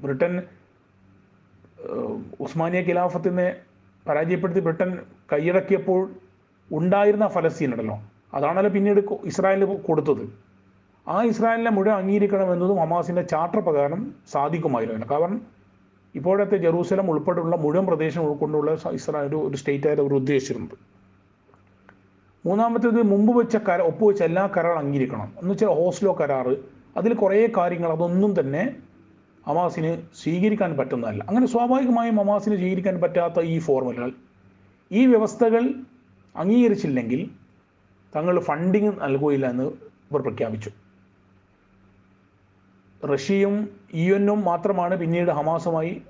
ബ്രിട്ടൻ 0.04 0.34
ഉസ്മാനിയ 2.46 2.80
ഖിലാഫത്തിനെ 2.82 3.48
പരാജയപ്പെടുത്തി 4.06 4.60
ബ്രിട്ടൻ 4.60 4.90
കൈയടക്കിയപ്പോൾ 5.34 6.02
ഉണ്ടായിരുന്ന 6.72 7.28
ഫലസ്തീൻ 7.28 7.72
ഉണ്ടല്ലോ. 7.72 7.98
അതാണല്ലോ 8.34 8.72
പിന്നീട് 8.72 9.02
ഇസ്രായേൽ 9.26 9.66
കൊടുത്തത്. 9.88 10.24
ആ 11.08 11.24
ഇസ്രായേലിനെ 11.24 11.72
മുഴുവൻ 11.72 11.98
അംഗീകരിക്കണമെന്നതും 11.98 12.78
ഹമാസിന്റെ 12.78 13.22
ചാർട്ടർ 13.22 13.60
പ്രകാരം 13.60 14.14
സാധിക്കുമായിരുന്നു. 14.32 15.08
കാരണം 15.12 15.42
ഇപ്പോഴത്തെ 16.16 16.58
ജെറൂസലം 16.58 17.12
ഉൾപ്പെടെയുള്ള 17.12 17.56
മുഴുവൻ 17.56 17.86
പ്രദേശം 17.86 18.22
ഉൾക്കൊണ്ടുള്ള 18.22 18.78
ഇസ്രായേൽ 18.92 19.36
ഒരു- 19.36 19.58
സ്റ്റേറ്റ് 19.58 19.88
ആയിട്ട് 19.88 20.02
അവർ 20.02 20.14
ഉദ്ദേശിച്ചിരുന്നത് 20.14 20.78
മൂന്നാമത്തേത് 22.48 23.02
മുമ്പ് 23.02 23.38
വെച്ച 23.38 23.58
കര 23.58 23.82
ഒപ്പുവെച്ച 23.82 24.24
എല്ലാ 24.24 24.50
കരാർ 24.58 24.78
അംഗീകരിക്കണം. 24.78 25.34
എന്ന് 25.40 25.52
വെച്ചാൽ 25.52 25.68
ഓസ്ലോ 25.68 26.18
കരാറ് 26.22 26.58
അതിൽ 26.98 27.14
കുറേ 27.14 27.50
കാര്യങ്ങൾ 27.58 27.92
അതൊന്നും 27.92 28.40
തന്നെ 28.40 28.76
ഹമാസിന് 29.48 30.02
സ്വീകരിക്കാൻ 30.24 30.78
പറ്റുന്നതല്ല. 30.78 31.26
അങ്ങനെ 31.28 31.48
സ്വാഭാവികമായും 31.48 32.16
ഹമാസിന് 32.16 32.56
സ്വീകരിക്കാൻ 32.56 33.02
പറ്റാത്ത 33.02 33.42
ഈ 33.42 33.60
ഫോർമുലകൾ 33.60 34.12
ഈ 34.92 35.06
വ്യവസ്ഥകൾ 35.06 35.74
അംഗീകരിച്ചില്ലെങ്കിൽ 36.36 37.30
തങ്ങൾ 38.16 38.40
ഫണ്ടിങ് 38.40 38.92
നൽകുകയില്ല 39.02 39.50
എന്ന് 39.50 39.64
ഇവർ 40.12 40.22
പ്രഖ്യാപിച്ചു. 40.22 40.72
റഷ്യയും 43.06 43.70
യു 43.96 44.14
എന്നും 44.16 44.42
മാത്രമാണ് 44.42 44.96
പിന്നീട് 44.96 45.32
ഹമാസുമായി 45.32 46.02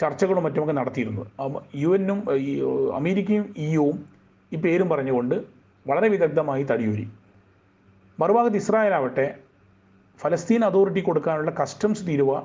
ചർച്ചകളും 0.00 0.42
മറ്റുമൊക്കെ 0.44 0.72
നടത്തിയിരുന്നത്. 0.72 1.26
യു 1.74 1.94
എന്നും 1.94 2.18
അമേരിക്കയും 2.94 3.54
ഇ 3.56 3.74
യുവും 3.74 4.04
ഈ 4.52 4.56
പേരും 4.56 4.88
പറഞ്ഞുകൊണ്ട് 4.88 5.34
വളരെ 5.88 6.08
വിദഗ്ധമായി 6.08 6.62
തടിയൂരി. 6.62 7.10
മറുഭാഗത്ത് 8.20 8.56
ഇസ്രായേൽ 8.56 8.94
ആവട്ടെ 8.94 9.38
ഫലസ്തീൻ 10.20 10.64
അതോറിറ്റി 10.64 11.00
കൊടുക്കാനുള്ള 11.00 11.50
കസ്റ്റംസ് 11.50 12.06
തീരുവ 12.06 12.40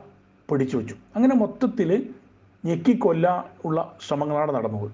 പിടിച്ചു 0.50 0.77
വെച്ചു. 0.77 0.96
അങ്ങനെ 1.15 1.36
മൊത്തത്തിൽ 1.36 2.13
ഞെക്കിക്കൊല്ല 2.65 3.51
ഉള്ള 3.65 3.98
ശ്രമങ്ങളാണ് 4.08 4.51
നടന്നത്. 4.51 4.91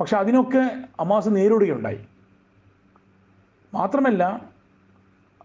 പക്ഷെ 0.00 0.16
അതിനൊക്കെ 0.16 0.84
അമാസ് 1.00 1.28
നേരിടുകയുണ്ടായി. 1.28 2.06
മാത്രമല്ല 3.74 4.50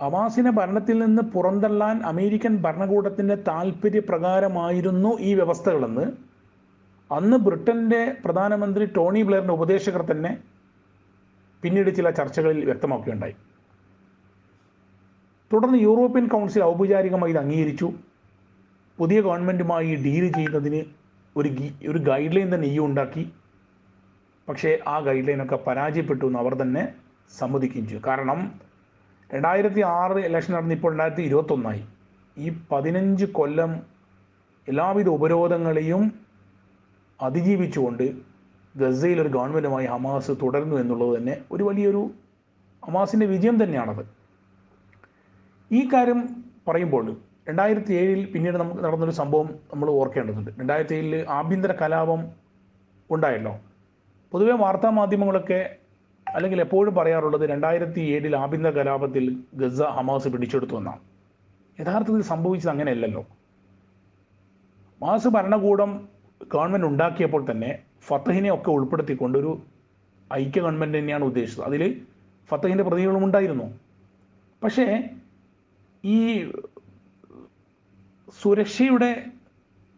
ഹമാസിനെ 0.01 0.51
ഭരണത്തിൽ 0.51 1.05
നിന്ന് 1.05 1.21
പുറന്തള്ളാൻ 1.21 2.01
അമേരിക്കൻ 2.03 2.57
ഭരണകൂടത്തിന്റെ 2.57 3.35
താല്പര്യപ്രകാരമായിരുന്നു 3.35 5.19
ഈ 5.19 5.33
വ്യവസ്ഥകളെന്ന്. 5.33 6.05
അന്ന് 7.13 7.37
ബ്രിട്ടന്റെ 7.37 8.15
പ്രധാനമന്ത്രി 8.25 8.85
ടോണി 8.85 9.21
ബ്ലെയറിന്റെ 9.21 9.53
ഉപദേശകർ 9.53 10.01
തന്നെ 10.11 10.37
പിന്നീട് 11.61 11.95
ചില 11.95 12.09
ചർച്ചകളിൽ 12.09 12.65
വ്യക്തമാക്കുകയുണ്ടായി. 12.65 13.35
തുടർന്ന് 15.53 15.77
യൂറോപ്യൻ 15.77 16.27
കൗൺസിൽ 16.27 16.63
ഔപചാരികമായി 16.63 17.31
ഇത് 17.31 17.39
അംഗീകരിച്ചു. 17.39 17.93
പുതിയ 18.97 19.21
ഗവൺമെന്റുമായി 19.21 19.95
ഡീൽ 19.95 20.31
ചെയ്യുന്നതിന് 20.31 20.81
ഒരു 21.37 21.49
ഒരു 21.89 21.97
ഗൈഡ് 21.97 22.35
ലൈൻ 22.35 22.55
തന്നെ 22.55 22.67
ഈ 22.67 22.79
ഉണ്ടാക്കി. 22.79 23.31
പക്ഷേ 24.49 24.79
ആ 24.87 24.99
ഗൈഡ് 24.99 25.27
ലൈനൊക്കെ 25.27 25.55
പരാജയപ്പെട്ടു 25.55 26.25
എന്ന് 26.25 26.39
അവർ 26.39 26.53
തന്നെ 26.53 26.93
സമ്മതിക്കുകയും 27.37 27.87
ചെയ്തു. 27.87 28.03
കാരണം 28.07 28.70
രണ്ടായിരത്തി 29.33 29.81
ആറ് 29.81 30.19
ഇലക്ഷൻ 30.19 30.53
നടന്ന് 30.53 30.73
ഇപ്പോൾ 30.73 30.91
രണ്ടായിരത്തി 30.91 31.21
ഇരുപത്തൊന്നായി 31.21 31.85
ഈ 32.37 32.57
പതിനഞ്ച് 32.71 33.25
കൊല്ലം 33.25 33.71
എല്ലാവിധ 34.67 35.09
ഉപരോധങ്ങളെയും 35.09 36.11
അതിജീവിച്ചുകൊണ്ട് 37.21 38.03
ഗസയിൽ 38.75 39.21
ഒരു 39.21 39.29
ഗവൺമെന്റുമായി 39.29 39.87
ഹമാസ് 39.87 40.31
തുടരുന്നു 40.41 40.75
എന്നുള്ളത് 40.75 41.17
തന്നെ 41.17 41.37
ഒരു 41.51 41.63
വലിയൊരു 41.63 42.11
ഹമാസിന്റെ 42.85 43.25
വിജയം 43.25 43.63
തന്നെയാണത്. 43.63 44.03
ഈ 45.71 45.89
കാര്യം 45.93 46.45
പറയുമ്പോൾ 46.67 47.17
രണ്ടായിരത്തി 47.49 47.93
ഏഴിൽ 47.93 48.25
പിന്നീട് 48.31 48.57
നമുക്ക് 48.57 48.81
നടന്നൊരു 48.83 49.11
സംഭവം 49.11 49.47
നമ്മൾ 49.73 49.89
ഓർക്കേണ്ടതുണ്ട്. 49.89 50.51
രണ്ടായിരത്തി 50.59 50.95
ഏഴിൽ 50.95 51.25
ആഭ്യന്തര 51.29 51.71
കലാപം 51.71 52.21
ഉണ്ടായല്ലോ. 53.09 53.59
പൊതുവെ 54.31 54.51
വാർത്താ 54.51 54.89
മാധ്യമങ്ങളൊക്കെ 54.89 55.77
അല്ലെങ്കിൽ 56.35 56.61
എപ്പോഴും 56.61 56.95
പറയാറുള്ളത് 56.95 57.49
രണ്ടായിരത്തി 57.49 57.99
ഏഴിൽ 57.99 58.35
ആഭ്യന്തര 58.35 58.69
കലാപത്തിൽ 58.69 59.37
ഗസ 59.53 59.81
ഹമാസ് 59.81 60.27
പിടിച്ചെടുത്തു 60.27 60.75
എന്നാണ്. 60.75 60.99
യഥാർത്ഥത്തിൽ 61.79 62.21
സംഭവിച്ചത് 62.21 62.71
അങ്ങനെയല്ലല്ലോ. 62.71 63.25
മാസ് 65.01 65.27
ഭരണകൂടം 65.27 66.09
ഗവൺമെന്റ് 66.53 66.87
ഉണ്ടാക്കിയപ്പോൾ 66.87 67.51
തന്നെ 67.51 67.79
ഫത്തഹിനെ 68.07 68.53
ഒക്കെ 68.53 68.69
ഉൾപ്പെടുത്തിക്കൊണ്ട് 68.69 69.37
ഒരു 69.37 69.61
ഐക്യ 70.33 70.61
ഗവൺമെന്റ് 70.61 70.97
തന്നെയാണ് 70.97 71.23
ഉദ്ദേശിച്ചത്. 71.23 71.65
അതിൽ 71.65 72.01
ഫത്തഹിന്റെ 72.49 72.83
പ്രതികളും 72.83 73.25
ഉണ്ടായിരുന്നു. 73.25 73.79
പക്ഷേ 74.63 75.09
ഈ 76.05 76.51
സുരക്ഷയുടെ 78.41 79.25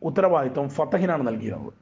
ഉത്തരവാദിത്വം 0.04 0.70
ഫത്തഹിനാണ് 0.70 1.28
നൽകിയിരുന്നത്. 1.28 1.74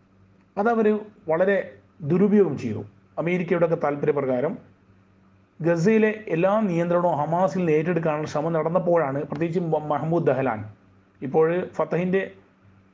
അതവർ 0.57 0.99
വളരെ 1.29 1.73
ദുരുപയോഗം 2.01 2.57
ചെയ്തു. 2.57 2.85
അമേരിക്കയുടെ 3.17 3.65
ഒക്കെ 3.65 3.77
താല്പര്യപ്രകാരം 3.83 4.53
ഗസയിലെ 5.59 6.11
എല്ലാ 6.35 6.51
നിയന്ത്രണവും 6.69 7.17
ഹമാസിൽ 7.21 7.59
നിന്ന് 7.59 7.73
ഏറ്റെടുക്കാനുള്ള 7.77 8.27
ശ്രമം 8.33 8.53
നടന്നപ്പോഴാണ് 8.53 9.19
പ്രത്യേകിച്ച് 9.29 9.61
മഹമ്മൂദ് 9.91 10.27
ദഹലാൻ. 10.29 10.59
ഇപ്പോൾ 11.21 11.47
ഫത്തഹിന്റെ 11.77 12.21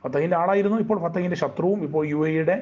ഫത്തഹിന്റെ 0.03 0.37
ആളായിരുന്നു. 0.37 0.77
ഇപ്പോൾ 0.85 0.97
ഫത്തഹിന്റെ 1.03 1.37
ശത്രുവും 1.43 1.79
ഇപ്പോൾ 1.87 2.03
യു 2.13 2.19
എയുടെ 2.29 2.55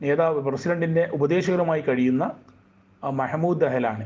നേതാവ് 0.00 0.40
പ്രസിഡന്റിന്റെ 0.46 1.04
ഉപദേശകരുമായി 1.16 1.82
കഴിയുന്ന 1.88 2.24
മഹമ്മൂദ് 3.02 3.60
ദഹലാണ് 3.60 4.04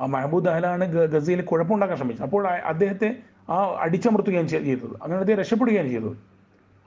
ആ 0.00 0.06
മഹമ്മൂദ് 0.14 0.44
ദഹലാണ് 0.44 0.84
ഗസയിൽ 1.14 1.40
കുഴപ്പമുണ്ടാക്കാൻ 1.50 1.98
ശ്രമിച്ചത് 2.00 2.26
അപ്പോൾ 2.28 2.44
അദ്ദേഹത്തെ 2.72 3.08
ആ 3.54 3.56
അടിച്ചമർത്തുകയാണ് 3.84 4.48
ചെയ്തത്. 4.48 4.94
അങ്ങനെ 5.02 5.18
അദ്ദേഹം 5.20 5.38
രക്ഷപ്പെടുകയാണ് 5.40 5.88
ചെയ്തത്. 5.88 6.16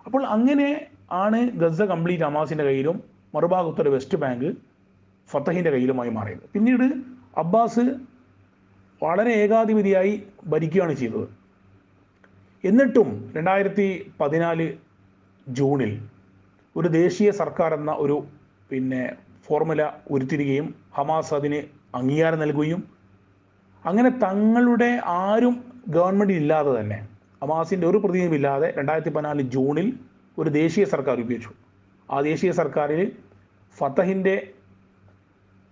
അപ്പോൾ 0.05 0.21
അങ്ങനെ 0.35 0.69
ആണ് 1.23 1.39
ഗസ 1.61 1.81
കംപ്ലീറ്റ് 1.93 2.23
ഹമാസിന്റെ 2.23 2.65
കയ്യിലും 2.69 2.97
മറുഭാഗത്തൊരു 3.35 3.89
വെസ്റ്റ് 3.95 4.17
ബാങ്ക് 4.23 4.49
ഫത്തഹിന്റെ 5.29 5.71
കയ്യിലുമായി 5.71 6.09
മാറിയത്. 6.09 6.43
പിന്നീട് 6.53 6.87
അബ്ബാസ് 7.37 7.83
വളരെ 9.01 9.31
ഏകാധിപതിയായി 9.43 10.13
ഭരിക്കുകയാണ് 10.47 10.93
ചെയ്തത്. 10.93 11.27
എന്നിട്ടും 12.63 13.31
രണ്ടായിരത്തി 13.35 13.87
പതിനാല് 14.19 14.67
ജൂണിൽ 15.47 15.91
ഒരു 16.75 16.87
ദേശീയ 16.87 17.31
സർക്കാർ 17.31 17.73
എന്ന 17.73 17.91
ഒരു 17.91 18.15
പിന്നെ 18.71 19.03
ഫോർമുല 19.45 19.81
ഉരുത്തിരികയും 20.11 20.75
ഹമാസ് 20.97 21.33
അതിന് 21.33 21.59
അംഗീകാരം 21.95 22.39
നൽകുകയും 22.39 22.81
അങ്ങനെ 23.85 24.09
തങ്ങളുടെ 24.09 24.89
ആരും 25.05 25.55
ഗവൺമെന്റ് 25.87 26.33
ഇല്ലാതെ 26.33 26.71
തന്നെ 26.79 26.97
ഹമാസിന്റെ 27.43 27.87
ഒരു 27.87 27.97
പ്രതിനിധി 27.97 28.35
ഇല്ലാതെ 28.35 28.73
രണ്ടായിരത്തി 28.77 29.09
പതിനാല് 29.09 29.41
ജൂണിൽ 29.41 29.87
ഒരു 30.37 30.49
ദേശീയ 30.49 30.85
സർക്കാർ 30.85 31.19
ഉപയോഗിച്ചു 31.19 31.51
ആ 32.09 32.21
ദേശീയ 32.21 32.51
സർക്കാരിൽ 32.51 33.01
ഫത്തഹിന്റെ 33.77 34.35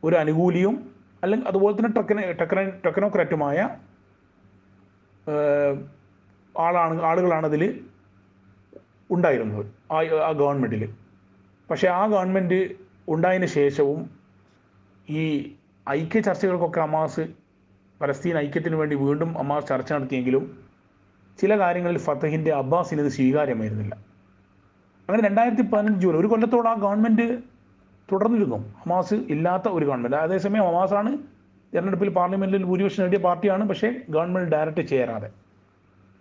ഒരു 0.05 0.15
അനുകൂലിയും 0.15 0.75
അല്ലെങ്കിൽ 1.23 1.47
അതുപോലെ 1.47 1.77
തന്നെ 1.77 1.91
ടെക്ന 1.97 2.31
ടെക്ന 2.31 2.61
ടെക്നോക്രാറ്റുമായ 2.85 3.57
ആളാണ് 6.55 7.01
ആളുകളാണ് 7.01 7.45
അതിൽ 7.45 7.63
ഉണ്ടായിരുന്നത് 9.09 9.63
ആ 9.91 9.99
ആ 10.27 10.31
ഗവൺമെന്റിൽ 10.31 10.83
പക്ഷേ 11.69 11.87
ആ 11.87 12.03
ഗവൺമെന്റ് 12.07 12.59
ഉണ്ടായതിന് 13.07 13.45
ശേഷവും 13.45 13.99
ഈ 15.09 15.23
ഐക്യ 15.89 16.19
ചർച്ചകൾക്കൊക്കെ 16.19 16.81
അമാസ് 16.81 17.23
പലസ്തീൻ 18.01 18.37
ഐക്യത്തിന് 18.37 18.75
വേണ്ടി 18.75 18.95
വീണ്ടും 18.95 19.39
അമാസ് 19.39 19.67
ചർച്ച 19.67 19.93
നടത്തിയെങ്കിലും 19.93 20.45
ചില 21.39 21.59
കാര്യങ്ങളിൽ 21.59 21.97
ഫത്തഹിന്റെ 21.97 22.51
അബ്ബാസിന് 22.51 23.01
ഇത് 23.01 23.09
സ്വീകാര്യമായിരുന്നില്ല. 23.09 23.93
അങ്ങനെ 25.09 25.23
രണ്ടായിരത്തി 25.27 25.61
പതിനഞ്ച് 25.61 25.99
ജൂൺ 25.99 26.15
ഒരു 26.17 26.27
കൊല്ലത്തോളം 26.27 26.69
ആ 26.69 26.75
ഗവൺമെന്റ് 26.75 27.25
തുടർന്നിരുന്നു. 28.11 28.59
ഹമാസ് 28.81 29.15
ഇല്ലാത്ത 29.33 29.67
ഒരു 29.77 29.85
ഗവൺമെന്റ് 29.89 30.17
അതേസമയം 30.25 30.65
ഹമാസാണ് 30.69 31.11
തെരഞ്ഞെടുപ്പിൽ 31.73 32.09
പാർലമെന്റിൽ 32.17 32.63
ഭൂരിപക്ഷം 32.69 33.01
നേടിയ 33.03 33.19
പാർട്ടിയാണ് 33.27 33.63
പക്ഷേ 33.69 33.89
ഗവൺമെന്റ് 34.15 34.51
ഡയറക്റ്റ് 34.55 34.83
ചേരാതെ. 34.91 35.29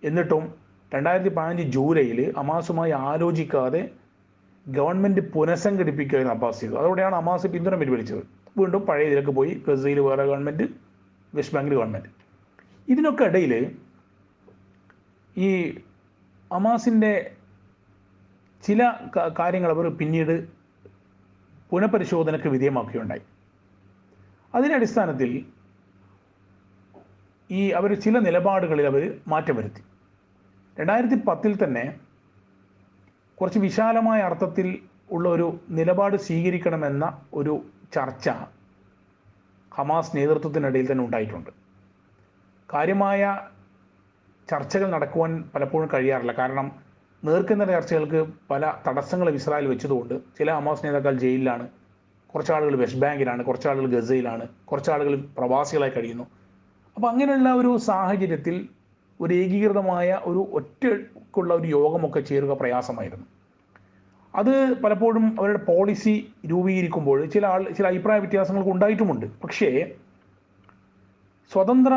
എന്നിട്ടും 0.03 0.45
രണ്ടായിരത്തി 0.93 1.31
പതിനഞ്ച് 1.37 1.65
ജൂലൈയിൽ 1.77 2.19
അമാസുമായി 2.43 2.93
ആലോചിക്കാതെ 3.11 3.83
ഗവൺമെന്റ് 4.67 5.23
പുനഃസംഘടിപ്പിക്കുകയായിരുന്നു 5.35 6.35
അബ്ബാസ് 6.35 6.61
ചെയ്തു. 6.61 6.75
അതോടെയാണ് 6.83 7.17
അമാസ് 7.23 7.47
പിന്തുണ 7.55 7.75
പിൻവലിച്ചത്. 7.83 8.23
വീണ്ടും 8.59 8.83
പഴയ 8.89 9.07
ഇതിലേക്ക് 9.09 9.33
പോയി. 9.39 9.53
ഗസയിൽ 9.69 10.01
വേറെ 10.09 10.25
ഗവൺമെന്റ് 10.31 10.67
വെസ്റ്റ് 11.33 11.55
ബാങ്കിൽ 11.57 11.75
ഗവൺമെന്റ് 11.79 12.11
ഇതിനൊക്കെ 12.93 13.25
ഇടയിൽ 13.25 13.53
ഈ 15.37 15.49
അമാസിന്റെ 16.51 17.13
ചില 18.63 18.83
കാര്യങ്ങൾ 19.39 19.71
അവർ 19.77 19.87
പിന്നീട് 20.01 20.35
പുനഃപരിശോധനയ്ക്ക് 21.75 22.49
വിധേയമാക്കുകയുണ്ടായി. 22.49 23.23
അതിന്റെ 24.55 24.75
അടിസ്ഥാനത്തിൽ 24.75 25.47
ഈ 27.51 27.71
അവർ 27.71 28.01
ചില 28.01 28.19
നിലപാടുകളിൽ 28.19 28.87
അവർ 28.87 29.21
മാറ്റം 29.29 29.57
വരുത്തി. 29.57 29.81
രണ്ടായിരത്തി 30.81 31.15
പത്തിൽ 31.15 31.65
തന്നെ 31.65 32.01
കുറച്ച് 33.41 33.59
വിശാലമായ 33.59 34.21
അർത്ഥത്തിൽ 34.21 34.79
ഉള്ള 35.11 35.29
ഒരു 35.29 35.61
നിലപാട് 35.71 36.17
സ്വീകരിക്കണമെന്ന 36.17 37.23
ഒരു 37.35 37.65
ചർച്ച 37.93 38.31
ഹമാസ് 39.75 40.17
നേതൃത്വത്തിനിടയിൽ 40.17 40.93
തന്നെ 40.93 41.05
ഉണ്ടായിട്ടുണ്ട്. 41.05 41.51
കാര്യമായ 42.75 43.49
ചർച്ചകൾ 44.51 44.91
നടക്കുവാൻ 44.91 45.51
പലപ്പോഴും 45.55 45.91
കഴിയാറില്ല. 45.95 46.33
കാരണം 46.33 46.84
നേർക്കുന്ന 47.27 47.65
ചർച്ചകൾക്ക് 47.65 48.21
പല 48.51 48.73
തടസ്സങ്ങളും 48.87 49.35
ഇസ്രായേൽ 49.35 49.67
വെച്ചതുകൊണ്ട് 49.67 50.15
ചില 50.39 50.53
ഹമാസ് 50.53 50.87
നേതാക്കൾ 50.87 51.19
ജയിലിലാണ്. 51.19 51.69
കുറച്ച് 52.33 52.53
ആളുകൾ 52.53 52.77
വെസ്റ്റ് 52.77 53.01
ബാങ്കിലാണ് 53.01 53.43
കുറച്ച് 53.45 53.69
ആളുകൾ 53.69 53.87
ഗസയിലാണ് 53.87 54.49
കുറച്ച് 54.65 54.91
ആളുകൾ 54.91 55.15
പ്രവാസികളായി 55.39 55.93
കഴിയുന്നു. 55.97 56.25
അപ്പോൾ 56.97 57.09
അങ്ങനെയുള്ള 57.11 57.53
ഒരു 57.55 57.77
സാഹചര്യത്തിൽ 57.77 58.69
ഒരു 59.21 59.35
ഏകീകൃതമായ 59.35 60.21
ഒരു 60.25 60.41
ഒറ്റക്കുള്ള 60.53 61.55
ഒരു 61.55 61.67
യോഗമൊക്കെ 61.67 62.21
ചേരുക 62.21 62.53
പ്രയാസമായിരുന്നു. 62.53 63.27
അത് 64.35 64.83
പലപ്പോഴും 64.83 65.37
അവരുടെ 65.41 65.59
പോളിസി 65.59 66.15
രൂപീകരിക്കുമ്പോൾ 66.47 67.27
ചില 67.27 67.47
ആൾ 67.47 67.63
ചില 67.71 67.87
അഭിപ്രായ 67.87 68.19
വ്യത്യാസങ്ങൾക്ക് 68.19 68.71
ഉണ്ടായിട്ടുമുണ്ട്. 68.71 69.27
പക്ഷേ 69.43 69.71
സ്വതന്ത്ര 71.53 71.95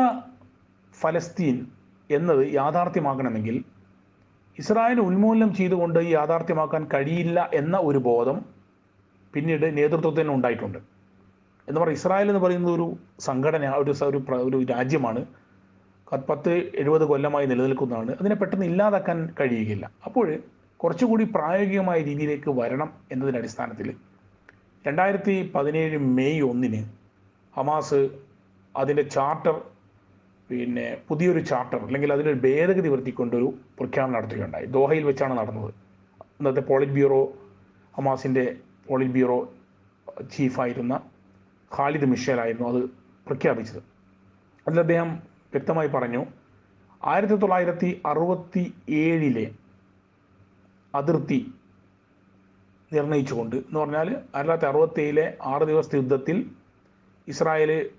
ഫലസ്തീൻ 1.00 1.66
എന്നത് 2.10 2.54
യാഥാർത്ഥ്യമാക്കണമെങ്കിൽ 2.54 3.64
ഇസ്രായേൽ 4.58 5.00
ഉന്മൂലനം 5.00 5.54
ചെയ്തുകൊണ്ട് 5.54 5.98
ഈ 6.00 6.10
യാഥാർത്ഥ്യമാക്കാൻ 6.12 6.88
കഴിയില്ല 6.94 7.50
എന്ന 7.54 7.76
ഒരു 7.78 7.98
ബോധം 7.98 8.38
പിന്നീട് 9.34 9.66
നേതൃത്വത്തിന് 9.78 10.28
ഉണ്ടായിട്ടുണ്ട്. 10.28 10.78
എന്ന് 11.68 11.80
പറഞ്ഞാൽ 11.80 11.98
ഇസ്രായേൽ 12.00 12.28
എന്ന് 12.28 12.42
പറയുന്നത് 12.44 12.72
ഒരു 12.72 12.86
സംഘടന 13.20 13.70
ഒരു 13.82 13.94
ഒരു 14.48 14.58
രാജ്യമാണ്. 14.72 15.26
പത്ത് 16.28 16.52
എഴുപത് 16.82 17.04
കൊല്ലമായി 17.04 17.46
നിലനിൽക്കുന്നതാണ്. 17.46 18.12
അതിനെ 18.20 18.34
പെട്ടെന്ന് 18.34 18.66
ഇല്ലാതാക്കാൻ 18.66 19.18
കഴിയുകയില്ല. 19.40 19.90
അപ്പോൾ 20.06 20.26
കുറച്ചുകൂടി 20.76 21.24
പ്രായോഗികമായ 21.34 21.98
രീതിയിലേക്ക് 22.02 22.50
വരണം 22.50 22.90
എന്നതിന്റെ 23.12 23.38
അടിസ്ഥാനത്തിൽ 23.38 23.88
രണ്ടായിരത്തി 24.86 25.52
പതിനേഴ് 25.54 25.98
മെയ് 25.98 26.42
ഒന്നിന് 26.42 26.80
ഹമാസ് 27.56 28.00
അതിന്റെ 28.76 29.02
ചാർട്ടർ 29.02 29.56
പിന്നെ 30.50 30.96
പുതിയൊരു 31.08 31.38
ചാർട്ടർ 31.38 31.84
അല്ലെങ്കിൽ 31.86 32.12
അതിനൊരു 32.12 32.38
ഭേദഗതി 32.38 32.88
വരുത്തിക്കൊണ്ടൊരു 32.88 33.54
പ്രഖ്യാപനം 33.78 34.12
നടത്തുകയുണ്ടായി. 34.12 34.66
ദോഹയിൽ 34.66 35.04
വെച്ചാണ് 35.04 35.38
നടന്നത്. 35.38 35.74
അന്നത്തെ 36.22 36.60
പോളിറ്റ് 36.60 36.92
ബ്യൂറോ 36.92 37.32
ഹമാസിന്റെ 37.96 38.56
പോളിറ്റ് 38.88 39.12
ബ്യൂറോ 39.12 39.38
ചീഫായിരുന്ന 40.36 41.00
ഖാലിദ് 41.78 42.04
മിഷേലായിരുന്നു 42.04 42.68
അത് 42.68 42.82
പ്രഖ്യാപിച്ചത്. 43.26 43.82
അതിൽ 44.68 44.80
അദ്ദേഹം 44.80 45.08
വ്യക്തമായി 45.52 45.88
പറഞ്ഞു 45.88 46.26
ആയിരത്തി 47.06 47.34
തൊള്ളായിരത്തി 47.34 48.02
അറുപത്തി 48.06 48.74
ഏഴിലെ 48.90 49.50
അതിർത്തി 50.94 51.54
നിർണയിച്ചുകൊണ്ട് 52.92 53.56
എന്ന് 53.56 53.80
പറഞ്ഞാൽ 53.80 54.08
ആയിരത്തി 54.08 54.34
തൊള്ളായിരത്തി 54.34 54.66
അറുപത്തി 54.66 55.00
ഏഴിലെ 55.00 55.36
ആറ് 55.42 55.62
ദിവസത്തെ 55.62 55.96
യുദ്ധത്തിൽ 55.96 56.50
ഇസ്രായേൽ 57.28 57.90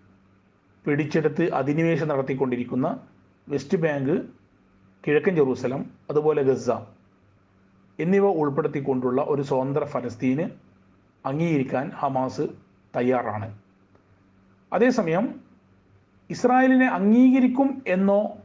പിടിച്ചെടുത്ത് 0.86 1.52
അധിനിവേശം 1.52 2.08
നടത്തിക്കൊണ്ടിരിക്കുന്ന 2.08 3.00
വെസ്റ്റ് 3.50 3.78
ബാങ്ക് 3.78 4.26
കിഴക്കൻ 5.08 5.36
ജെറൂസലം 5.36 5.86
അതുപോലെ 6.10 6.44
ഗസ 6.44 6.70
എന്നിവ 8.00 8.26
ഉൾപ്പെടുത്തിക്കൊണ്ടുള്ള 8.26 9.26
ഒരു 9.28 9.42
സ്വതന്ത്ര 9.42 9.84
ഫലസ്തീന് 9.84 10.50
അംഗീകരിക്കാൻ 11.26 11.90
ഹമാസ് 11.90 12.48
തയ്യാറാണ്. 12.96 13.60
അതേസമയം 14.74 15.42
ഇസ്രായേലിനെ 16.30 16.88
അംഗീകരിക്കും 16.88 17.84
എന്നോ 17.88 18.38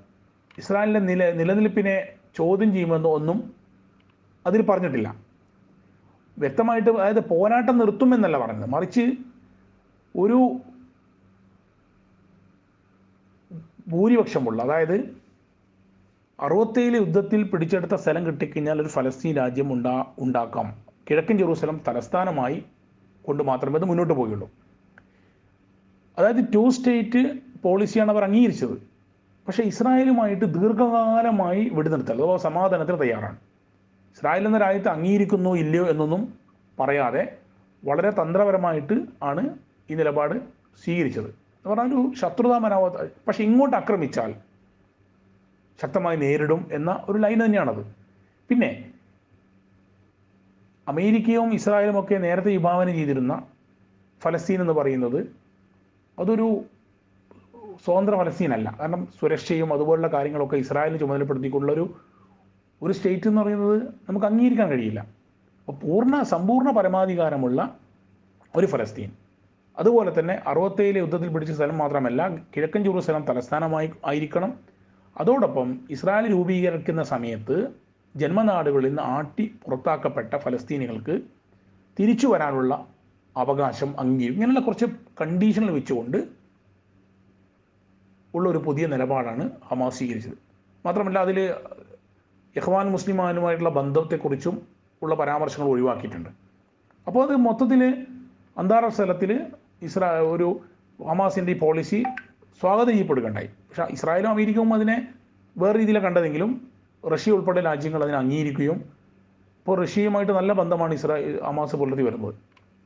ഇസ്രായേലിന്റെ 0.59 1.01
നില 1.01 1.33
നിലനിൽപ്പിനെ 1.33 2.07
ചോദ്യം 2.37 2.73
ചെയ്യുമെന്നോ 2.73 3.15
ഒന്നും 3.15 3.55
അതിൽ 4.47 4.63
പറഞ്ഞിട്ടില്ല. 4.63 5.17
വ്യക്തമായിട്ട് 6.39 6.91
അതായത് 6.91 7.29
പോരാട്ടം 7.29 7.79
നിർത്തുമെന്നല്ല 7.79 8.39
പറഞ്ഞത്. 8.39 8.71
മറിച്ച് 8.71 9.13
ഒരു 10.19 10.57
ഭൂരിപക്ഷമുള്ള 13.89 14.63
അതായത് 14.63 15.25
അറുപത്തേഴ് 16.41 16.95
യുദ്ധത്തിൽ 16.95 17.43
പിടിച്ചെടുത്ത 17.43 17.95
സ്ഥലം 17.95 18.27
കിട്ടിക്കഴിഞ്ഞാൽ 18.27 18.81
ഒരു 18.81 18.89
ഫലസ്തീൻ 18.89 19.37
രാജ്യം 19.37 19.73
ഉണ്ടാ 19.73 20.05
ഉണ്ടാക്കാം. 20.19 20.85
കിഴക്കൻ 21.11 21.39
ജെറൂസലം 21.39 21.81
തലസ്ഥാനമായി 21.89 22.65
കൊണ്ട് 23.27 23.43
മാത്രമേ 23.43 23.79
അത് 23.79 23.85
മുന്നോട്ട് 23.85 24.15
പോവുകയുള്ളൂ 24.15 24.51
അതായത് 26.19 26.55
ടു 26.55 26.69
സ്റ്റേറ്റ് 26.69 27.39
പോളിസിയാണ് 27.63 28.11
അവർ 28.11 28.25
അംഗീകരിച്ചത്. 28.25 28.95
പക്ഷേ 29.47 29.63
ഇസ്രായേലുമായിട്ട് 29.63 30.45
ദീർഘകാലമായി 30.45 31.71
വെടിനിർത്തൽ 31.73 32.13
അഥവാ 32.13 32.37
സമാധാനത്തിന് 32.37 33.01
തയ്യാറാണ്. 33.01 33.37
ഇസ്രായേൽ 34.17 34.47
എന്ന 34.47 34.59
രാജ്യത്തെ 34.59 34.89
അംഗീകരിക്കുന്നോ 34.89 35.57
ഇല്ലയോ 35.57 35.87
എന്നൊന്നും 35.87 36.35
പറയാതെ 36.81 37.37
വളരെ 37.85 38.11
തന്ത്രപരമായിട്ട് 38.11 39.01
ആണ് 39.23 39.59
ഈ 39.91 39.95
നിലപാട് 39.95 40.35
സ്വീകരിച്ചത്. 40.85 41.44
എന്ന് 41.65 41.77
പറഞ്ഞാൽ 41.77 41.99
ഒരു 41.99 42.15
ശത്രുതാ 42.15 42.59
മനോഭാവം 42.59 43.11
പക്ഷെ 43.29 43.45
ഇങ്ങോട്ട് 43.45 43.77
ആക്രമിച്ചാൽ 43.77 44.35
ശക്തമായി 45.81 46.17
നേരിടും 46.17 46.69
എന്ന 46.73 47.05
ഒരു 47.09 47.19
ലൈൻ 47.19 47.45
തന്നെയാണത്. 47.45 47.87
പിന്നെ 48.51 48.93
അമേരിക്കയും 50.89 51.55
ഇസ്രായേലും 51.55 52.01
ഒക്കെ 52.01 52.15
നേരത്തെ 52.15 52.49
വിഭാവന 52.49 52.91
ചെയ്തിരുന്ന 52.91 53.47
ഫലസ്തീൻ 54.23 54.61
എന്ന് 54.61 54.73
പറയുന്നത് 54.73 55.35
അതൊരു 56.19 56.65
സ്വതന്ത്ര 57.85 58.15
ഫലസ്തീനല്ല 58.17 58.77
കാരണം 58.81 59.09
സുരക്ഷയും 59.21 59.73
അതുപോലുള്ള 59.73 60.09
കാര്യങ്ങളൊക്കെ 60.09 60.57
ഇസ്രായേലിന് 60.57 61.01
ചുമതലപ്പെടുത്തിക്കൊണ്ടുള്ളൊരു 61.01 61.95
ഒരു 62.83 62.93
സ്റ്റേറ്റ് 62.93 63.29
എന്ന് 63.29 63.41
പറയുന്നത് 63.43 63.83
നമുക്ക് 64.09 64.27
അംഗീകരിക്കാൻ 64.27 64.69
കഴിയില്ല. 64.69 65.01
അപ്പോൾ 65.01 65.73
പൂർണ 65.73 66.23
സമ്പൂർണ 66.23 66.71
പരമാധികാരമുള്ള 66.71 67.79
ഒരു 68.57 68.67
ഫലസ്തീൻ. 68.67 69.24
അതുപോലെ 69.79 70.11
തന്നെ 70.19 70.35
അറുപത്തേഴിലെ 70.47 70.99
യുദ്ധത്തിൽ 71.01 71.29
പിടിച്ച 71.29 71.53
സ്ഥലം 71.53 71.79
മാത്രമല്ല 71.79 72.29
കിഴക്കൻ 72.57 72.85
ജെറൂസലം 72.85 73.25
തലസ്ഥാനമായി 73.29 73.91
ആയിരിക്കണം. 74.05 74.51
അതോടൊപ്പം 75.17 75.69
ഇസ്രായേൽ 75.91 76.31
രൂപീകരിക്കുന്ന 76.33 77.03
സമയത്ത് 77.03 77.57
ജന്മനാടുകളിൽ 78.17 78.89
നിന്ന് 78.89 79.03
ആട്ടി 79.03 79.45
പുറത്താക്കപ്പെട്ട 79.65 80.35
ഫലസ്തീനികൾക്ക് 80.37 81.15
തിരിച്ചു 81.99 82.27
വരാനുള്ള 82.27 82.87
അവകാശം 83.37 84.01
അംഗീകരിക്കും 84.01 84.35
ഇങ്ങനെയുള്ള 84.35 84.61
കുറച്ച് 84.61 84.87
കണ്ടീഷനിൽ 85.21 85.71
വെച്ചുകൊണ്ട് 85.71 86.19
ഉള്ള 88.35 88.49
ഒരു 88.49 88.59
പുതിയ 88.59 88.87
നിലപാടാണ് 88.87 89.51
ഹമാസ് 89.71 89.99
സ്വീകരിച്ചത്. 89.99 90.39
മാത്രമല്ല 90.85 91.19
അതിൽ 91.19 91.39
യഹ്വാൻ 92.57 92.91
മുസ്ലിമാനുമായിട്ടുള്ള 92.91 93.71
ബന്ധത്തെക്കുറിച്ചും 93.71 94.57
ഉള്ള 95.03 95.15
പരാമർശങ്ങൾ 95.15 95.69
ഒഴിവാക്കിയിട്ടുണ്ട്. 95.69 96.31
അപ്പോൾ 97.07 97.23
അത് 97.27 97.37
മൊത്തത്തിൽ 97.37 98.07
അന്താരാഷ്ട്ര 98.59 99.03
തലത്തിൽ 99.03 99.31
ഇസ്രാ 99.89 100.09
ഒരു 100.35 100.49
ഹമാസിന്റെ 101.11 101.53
ഈ 101.53 101.59
പോളിസി 101.59 101.99
സ്വാഗതം 102.61 102.93
ചെയ്യപ്പെടുകയുണ്ടായി. 102.93 103.49
പക്ഷേ 103.69 103.85
ഇസ്രായേലും 103.97 104.31
അമേരിക്കയും 104.31 104.75
അതിനെ 104.75 104.97
വേറെ 105.59 105.77
രീതിയിലാണ് 105.79 106.05
കണ്ടതെങ്കിലും 106.05 106.51
റഷ്യ 107.05 107.33
ഉൾപ്പെടെ 107.37 107.61
രാജ്യങ്ങൾ 107.61 108.03
അതിനെ 108.05 108.19
അംഗീകരിക്കുകയും 108.19 108.79
ഇപ്പോൾ 109.61 109.77
റഷ്യയുമായിട്ട് 109.83 110.33
നല്ല 110.33 110.53
ബന്ധമാണ് 110.53 110.95
ഇസ്രായേൽ 110.95 111.35
ഹമാസ് 111.49 111.77
പുലർത്തി 111.77 112.05
വരുന്നത്. 112.09 112.35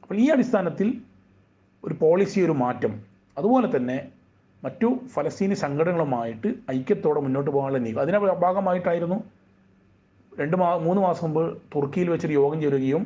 അപ്പോൾ 0.02 0.16
ഈ 0.22 0.26
അടിസ്ഥാനത്തിൽ 0.34 0.88
ഒരു 1.84 1.94
പോളിസി 2.02 2.40
ഒരു 2.40 2.54
മാറ്റം. 2.62 2.92
അതുപോലെ 3.38 3.76
തന്നെ 3.76 3.96
മറ്റു 4.64 4.88
ഫലസ്തീനി 5.14 5.56
സംഘടനകളുമായിട്ട് 5.64 6.48
ഐക്യത്തോടെ 6.70 7.20
മുന്നോട്ട് 7.20 7.50
പോകാനുള്ള 7.50 7.78
നീക്കം. 7.78 8.00
അതിന്റെ 8.00 8.20
ഭാഗമായിട്ടായിരുന്നു 8.44 9.18
രണ്ട് 10.40 10.56
മാ 10.56 10.68
മൂന്ന് 10.86 11.00
മാസം 11.02 11.24
മുമ്പ് 11.26 11.44
തുർക്കിയിൽ 11.74 12.08
വെച്ചൊരു 12.10 12.32
യോഗം 12.32 12.58
ചേരുകയും 12.60 13.04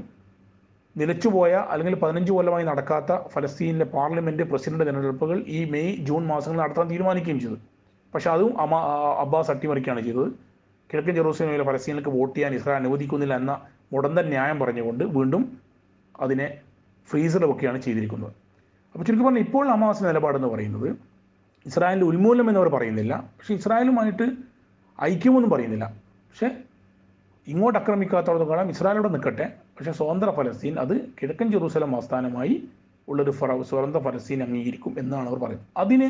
നിലച്ചുപോയ 0.96 1.52
അല്ലെങ്കിൽ 1.52 2.00
പതിനഞ്ച് 2.00 2.33
കൊല്ലമായി 2.33 2.64
നടക്കാത്ത 2.64 3.28
ഫലസ്തീനിലെ 3.28 3.85
പാർലമെന്റ് 3.85 4.42
പ്രസിഡന്റ് 4.42 4.85
തിരഞ്ഞെടുപ്പുകൾ 4.85 5.44
ഈ 5.46 5.70
മെയ് 5.70 5.96
ജൂൺ 5.96 6.26
മാസങ്ങളിൽ 6.26 6.62
നടത്താൻ 6.62 6.90
തീരുമാനിക്കുകയും 6.90 7.40
ചെയ്തു. 7.40 7.55
പക്ഷേ 8.14 8.31
അതും 8.31 8.61
അമ 8.61 8.74
അബ്ബാസ് 9.18 9.50
അട്ടിമറിക്കുകയാണ് 9.50 10.00
ചെയ്തത്. 10.00 10.28
കിഴക്കൻ 10.92 11.14
ജെറൂസലേമിലെ 11.14 11.64
ഫലസ്തീനിലേക്ക് 11.64 12.11
വോട്ട് 12.11 12.37
ചെയ്യാൻ 12.37 12.55
ഇസ്രായേൽ 12.55 12.81
അനുവദിക്കുന്നില്ല 12.81 13.37
എന്ന 13.37 13.61
ഉടന്തൻ 13.92 14.28
ന്യായം 14.28 14.61
പറഞ്ഞുകൊണ്ട് 14.61 15.05
വീണ്ടും 15.05 15.59
അതിനെ 16.20 16.59
ഫ്രീസർ 17.11 17.61
ചെയ്തിരിക്കുന്നത്. 17.61 18.33
അപ്പോൾ 18.92 19.05
ചുരുക്കി 19.05 19.24
പറഞ്ഞാൽ 19.24 19.42
ഇപ്പോൾ 19.42 19.68
ഹമാസ് 19.68 20.05
നിലപാടെന്ന് 20.05 20.48
പറയുന്നത് 20.48 20.96
ഇസ്രായേലിന്റെ 21.66 22.16
ഉന്മൂലനം 22.16 22.48
എന്നവർ 22.50 22.68
പറയുന്നില്ല. 22.68 23.16
പക്ഷേ 23.16 23.55
ഇസ്രായേലുമായിട്ട് 23.55 24.31
ഐക്യമൊന്നും 25.02 25.50
പറയുന്നില്ല. 25.50 25.85
പക്ഷേ 26.05 26.50
ഇങ്ങോട്ട് 27.46 27.78
ആക്രമിക്കാത്തോളം 27.78 28.68
ഇസ്രായേലോടെ 28.68 29.09
നിൽക്കട്ടെ. 29.09 29.62
പക്ഷേ 29.83 29.92
സ്വതന്ത്ര 29.92 30.31
ഫലസ്തീൻ 30.31 30.79
അത് 30.79 31.01
കിഴക്കൻ 31.07 31.49
ജെറൂസലം 31.53 31.97
ആസ്ഥാനമായി 31.97 32.68
ഉള്ളൊരു 33.09 33.31
ഫറ 33.31 33.62
സ്വതന്ത്ര 33.62 33.99
ഫലസ്തീൻ 33.99 34.42
അംഗീകരിക്കും 34.42 34.95
എന്നാണ് 34.99 35.29
അവർ 35.29 35.38
പറയുന്നത്. 35.38 35.66
അതിന് 35.77 36.09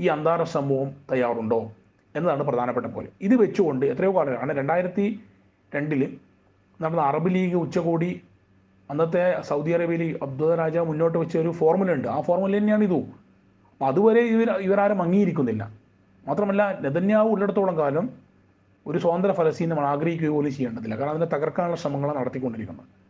ഈ 0.00 0.06
അന്താരാഷ്ട്ര 0.06 0.58
സമൂഹം 0.58 0.90
തയ്യാറുണ്ടോ 1.12 1.72
എന്നതാണ് 2.16 2.42
പ്രധാനപ്പെട്ട 2.42 2.86
പോലെ 2.86 3.08
ഇത് 3.20 3.34
വെച്ചുകൊണ്ട് 3.34 3.86
എത്രയോ 3.86 4.16
കാലമാണ് 4.16 4.56
രണ്ടായിരത്തി 4.56 5.20
രണ്ടിൽ 5.74 6.18
നടന്ന 6.82 7.00
അറബ് 7.00 7.34
ലീഗ് 7.34 7.54
ഉച്ചകോടി 7.54 8.20
അന്നത്തെ 8.90 9.40
സൗദി 9.40 9.70
അറേബ്യയിൽ 9.70 10.18
അബ്ദുൽ 10.22 10.54
രാജ 10.54 10.76
മുന്നോട്ട് 10.78 11.18
വെച്ച 11.18 11.36
ഒരു 11.38 11.50
ഫോർമുല 11.50 11.92
ഉണ്ട്. 11.92 12.08
ആ 12.08 12.20
ഫോർമുല 12.20 12.58
തന്നെയാണ് 12.58 12.84
ഇതും. 12.84 13.06
അപ്പോൾ 13.72 13.86
അതുവരെ 13.86 14.20
ഇവർ 14.20 14.50
ഇവരാരും 14.50 15.02
അംഗീകരിക്കുന്നില്ല. 15.02 15.72
മാത്രമല്ല 16.28 16.80
നെതന്യാവ് 16.80 17.28
ഉള്ളിടത്തോളം 17.28 17.78
കാലം 17.78 18.26
ഒരു 18.86 18.98
സ്വതന്ത്ര 18.98 19.32
ഫലസ്തീൻ 19.32 19.68
നമ്മൾ 19.68 19.86
ആഗ്രഹിക്കുക 19.86 20.28
പോലും 20.28 20.52
ചെയ്യേണ്ടതില്ല. 20.52 20.98
കാരണം 20.98 21.10
അതിനെ 21.10 21.26
തകർക്കാനുള്ള 21.26 21.76
ശ്രമങ്ങളാണ് 21.76 22.18
നടത്തിക്കൊണ്ടിരിക്കുന്നത്. 22.18 23.05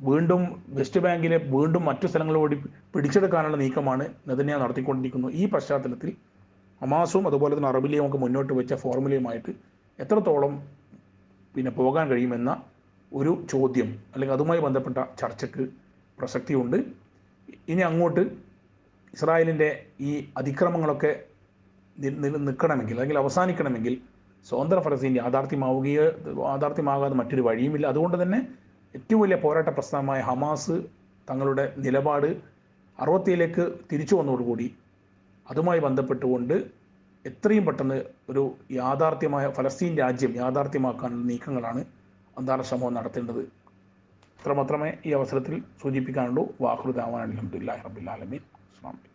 വീണ്ടും 0.00 0.42
വെസ്റ്റ് 0.76 1.00
ബാങ്കിലെ 1.00 1.36
വീണ്ടും 1.54 1.84
മറ്റു 1.84 2.06
സ്ഥലങ്ങളോടി 2.06 2.56
പിടിച്ചെടുക്കാനുള്ള 2.94 3.56
നീക്കമാണ് 3.56 4.04
നെതന്യാ 4.28 4.56
നടത്തിക്കൊണ്ടിരിക്കുന്നത് 4.62 5.32
ഈ 5.32 5.44
പശ്ചാത്തലത്തിൽ 5.54 6.10
ഹമാസും 6.80 7.26
അതുപോലെ 7.28 7.54
തന്നെ 7.56 7.68
അറബിലെയും 7.68 8.06
ഒക്കെ 8.06 8.18
മുന്നോട്ട് 8.18 8.52
വെച്ച 8.52 8.74
ഫോർമുലയുമായിട്ട് 8.74 9.52
എത്രത്തോളം 9.98 10.54
പിന്നെ 11.54 11.70
പോകാൻ 11.70 12.04
കഴിയുമെന്ന 12.10 12.50
ഒരു 13.12 13.32
ചോദ്യം 13.50 13.88
അല്ലെങ്കിൽ 14.14 14.34
അതുമായി 14.36 14.60
ബന്ധപ്പെട്ട 14.60 14.98
ചർച്ചയ്ക്ക് 15.20 15.64
പ്രസക്തിയുണ്ട്. 16.18 16.78
ഇനി 17.68 17.82
അങ്ങോട്ട് 17.90 18.22
ഇസ്രായേലിന്റെ 19.14 19.68
ഈ 20.00 20.12
അതിക്രമങ്ങളൊക്കെ 20.36 21.12
നിൽക്കണമെങ്കിൽ 22.48 22.96
അല്ലെങ്കിൽ 22.98 23.18
അവസാനിക്കണമെങ്കിൽ 23.18 23.94
സ്വതന്ത്ര 24.46 24.78
ഫലസ്തീൻ 24.86 25.14
യാഥാർത്ഥ്യമാവുകയോ 25.16 26.04
യാഥാർത്ഥ്യമാകാതെ 26.52 27.16
മറ്റൊരു 27.20 27.42
വഴിയുമില്ല. 27.48 27.86
അതുകൊണ്ട് 27.86 28.16
തന്നെ 28.22 28.40
ഏറ്റവും 28.96 29.20
വലിയ 29.20 29.36
പോരാട്ട 29.36 29.68
പ്രസ്ഥാനമായ 29.68 30.20
ഹമാസ് 30.20 30.76
തങ്ങളുടെ 31.28 31.64
നിലപാട് 31.76 32.28
അറുപത്തിയിലേക്ക് 32.98 33.64
തിരിച്ചു 33.92 34.14
വന്നതോടുകൂടി 34.16 34.66
അതുമായി 35.50 35.80
ബന്ധപ്പെട്ടുകൊണ്ട് 35.80 36.54
എത്രയും 37.24 37.64
പെട്ടെന്ന് 37.66 37.98
ഒരു 38.30 38.42
യാഥാർത്ഥ്യമായ 38.70 39.44
ഫലസ്തീൻ 39.56 39.92
രാജ്യം 39.98 40.32
യാഥാർത്ഥ്യമാക്കാനുള്ള 40.36 41.24
നീക്കങ്ങളാണ് 41.30 41.82
അന്താരാഷ്ട്ര 42.38 42.76
സമൂഹം 42.76 42.94
നടത്തേണ്ടത്. 42.94 43.42
അത്രമാത്രമേ 44.38 44.90
ഈ 45.06 45.12
അവസരത്തിൽ 45.18 45.54
സൂചിപ്പിക്കാനുള്ളൂ. 45.82 46.44
വാഹൃദാവാൻ 46.60 47.22
അലഹമുല്ലാ 47.26 47.74
അസ്സാം 47.74 48.94
വലൈക്കും 48.94 49.13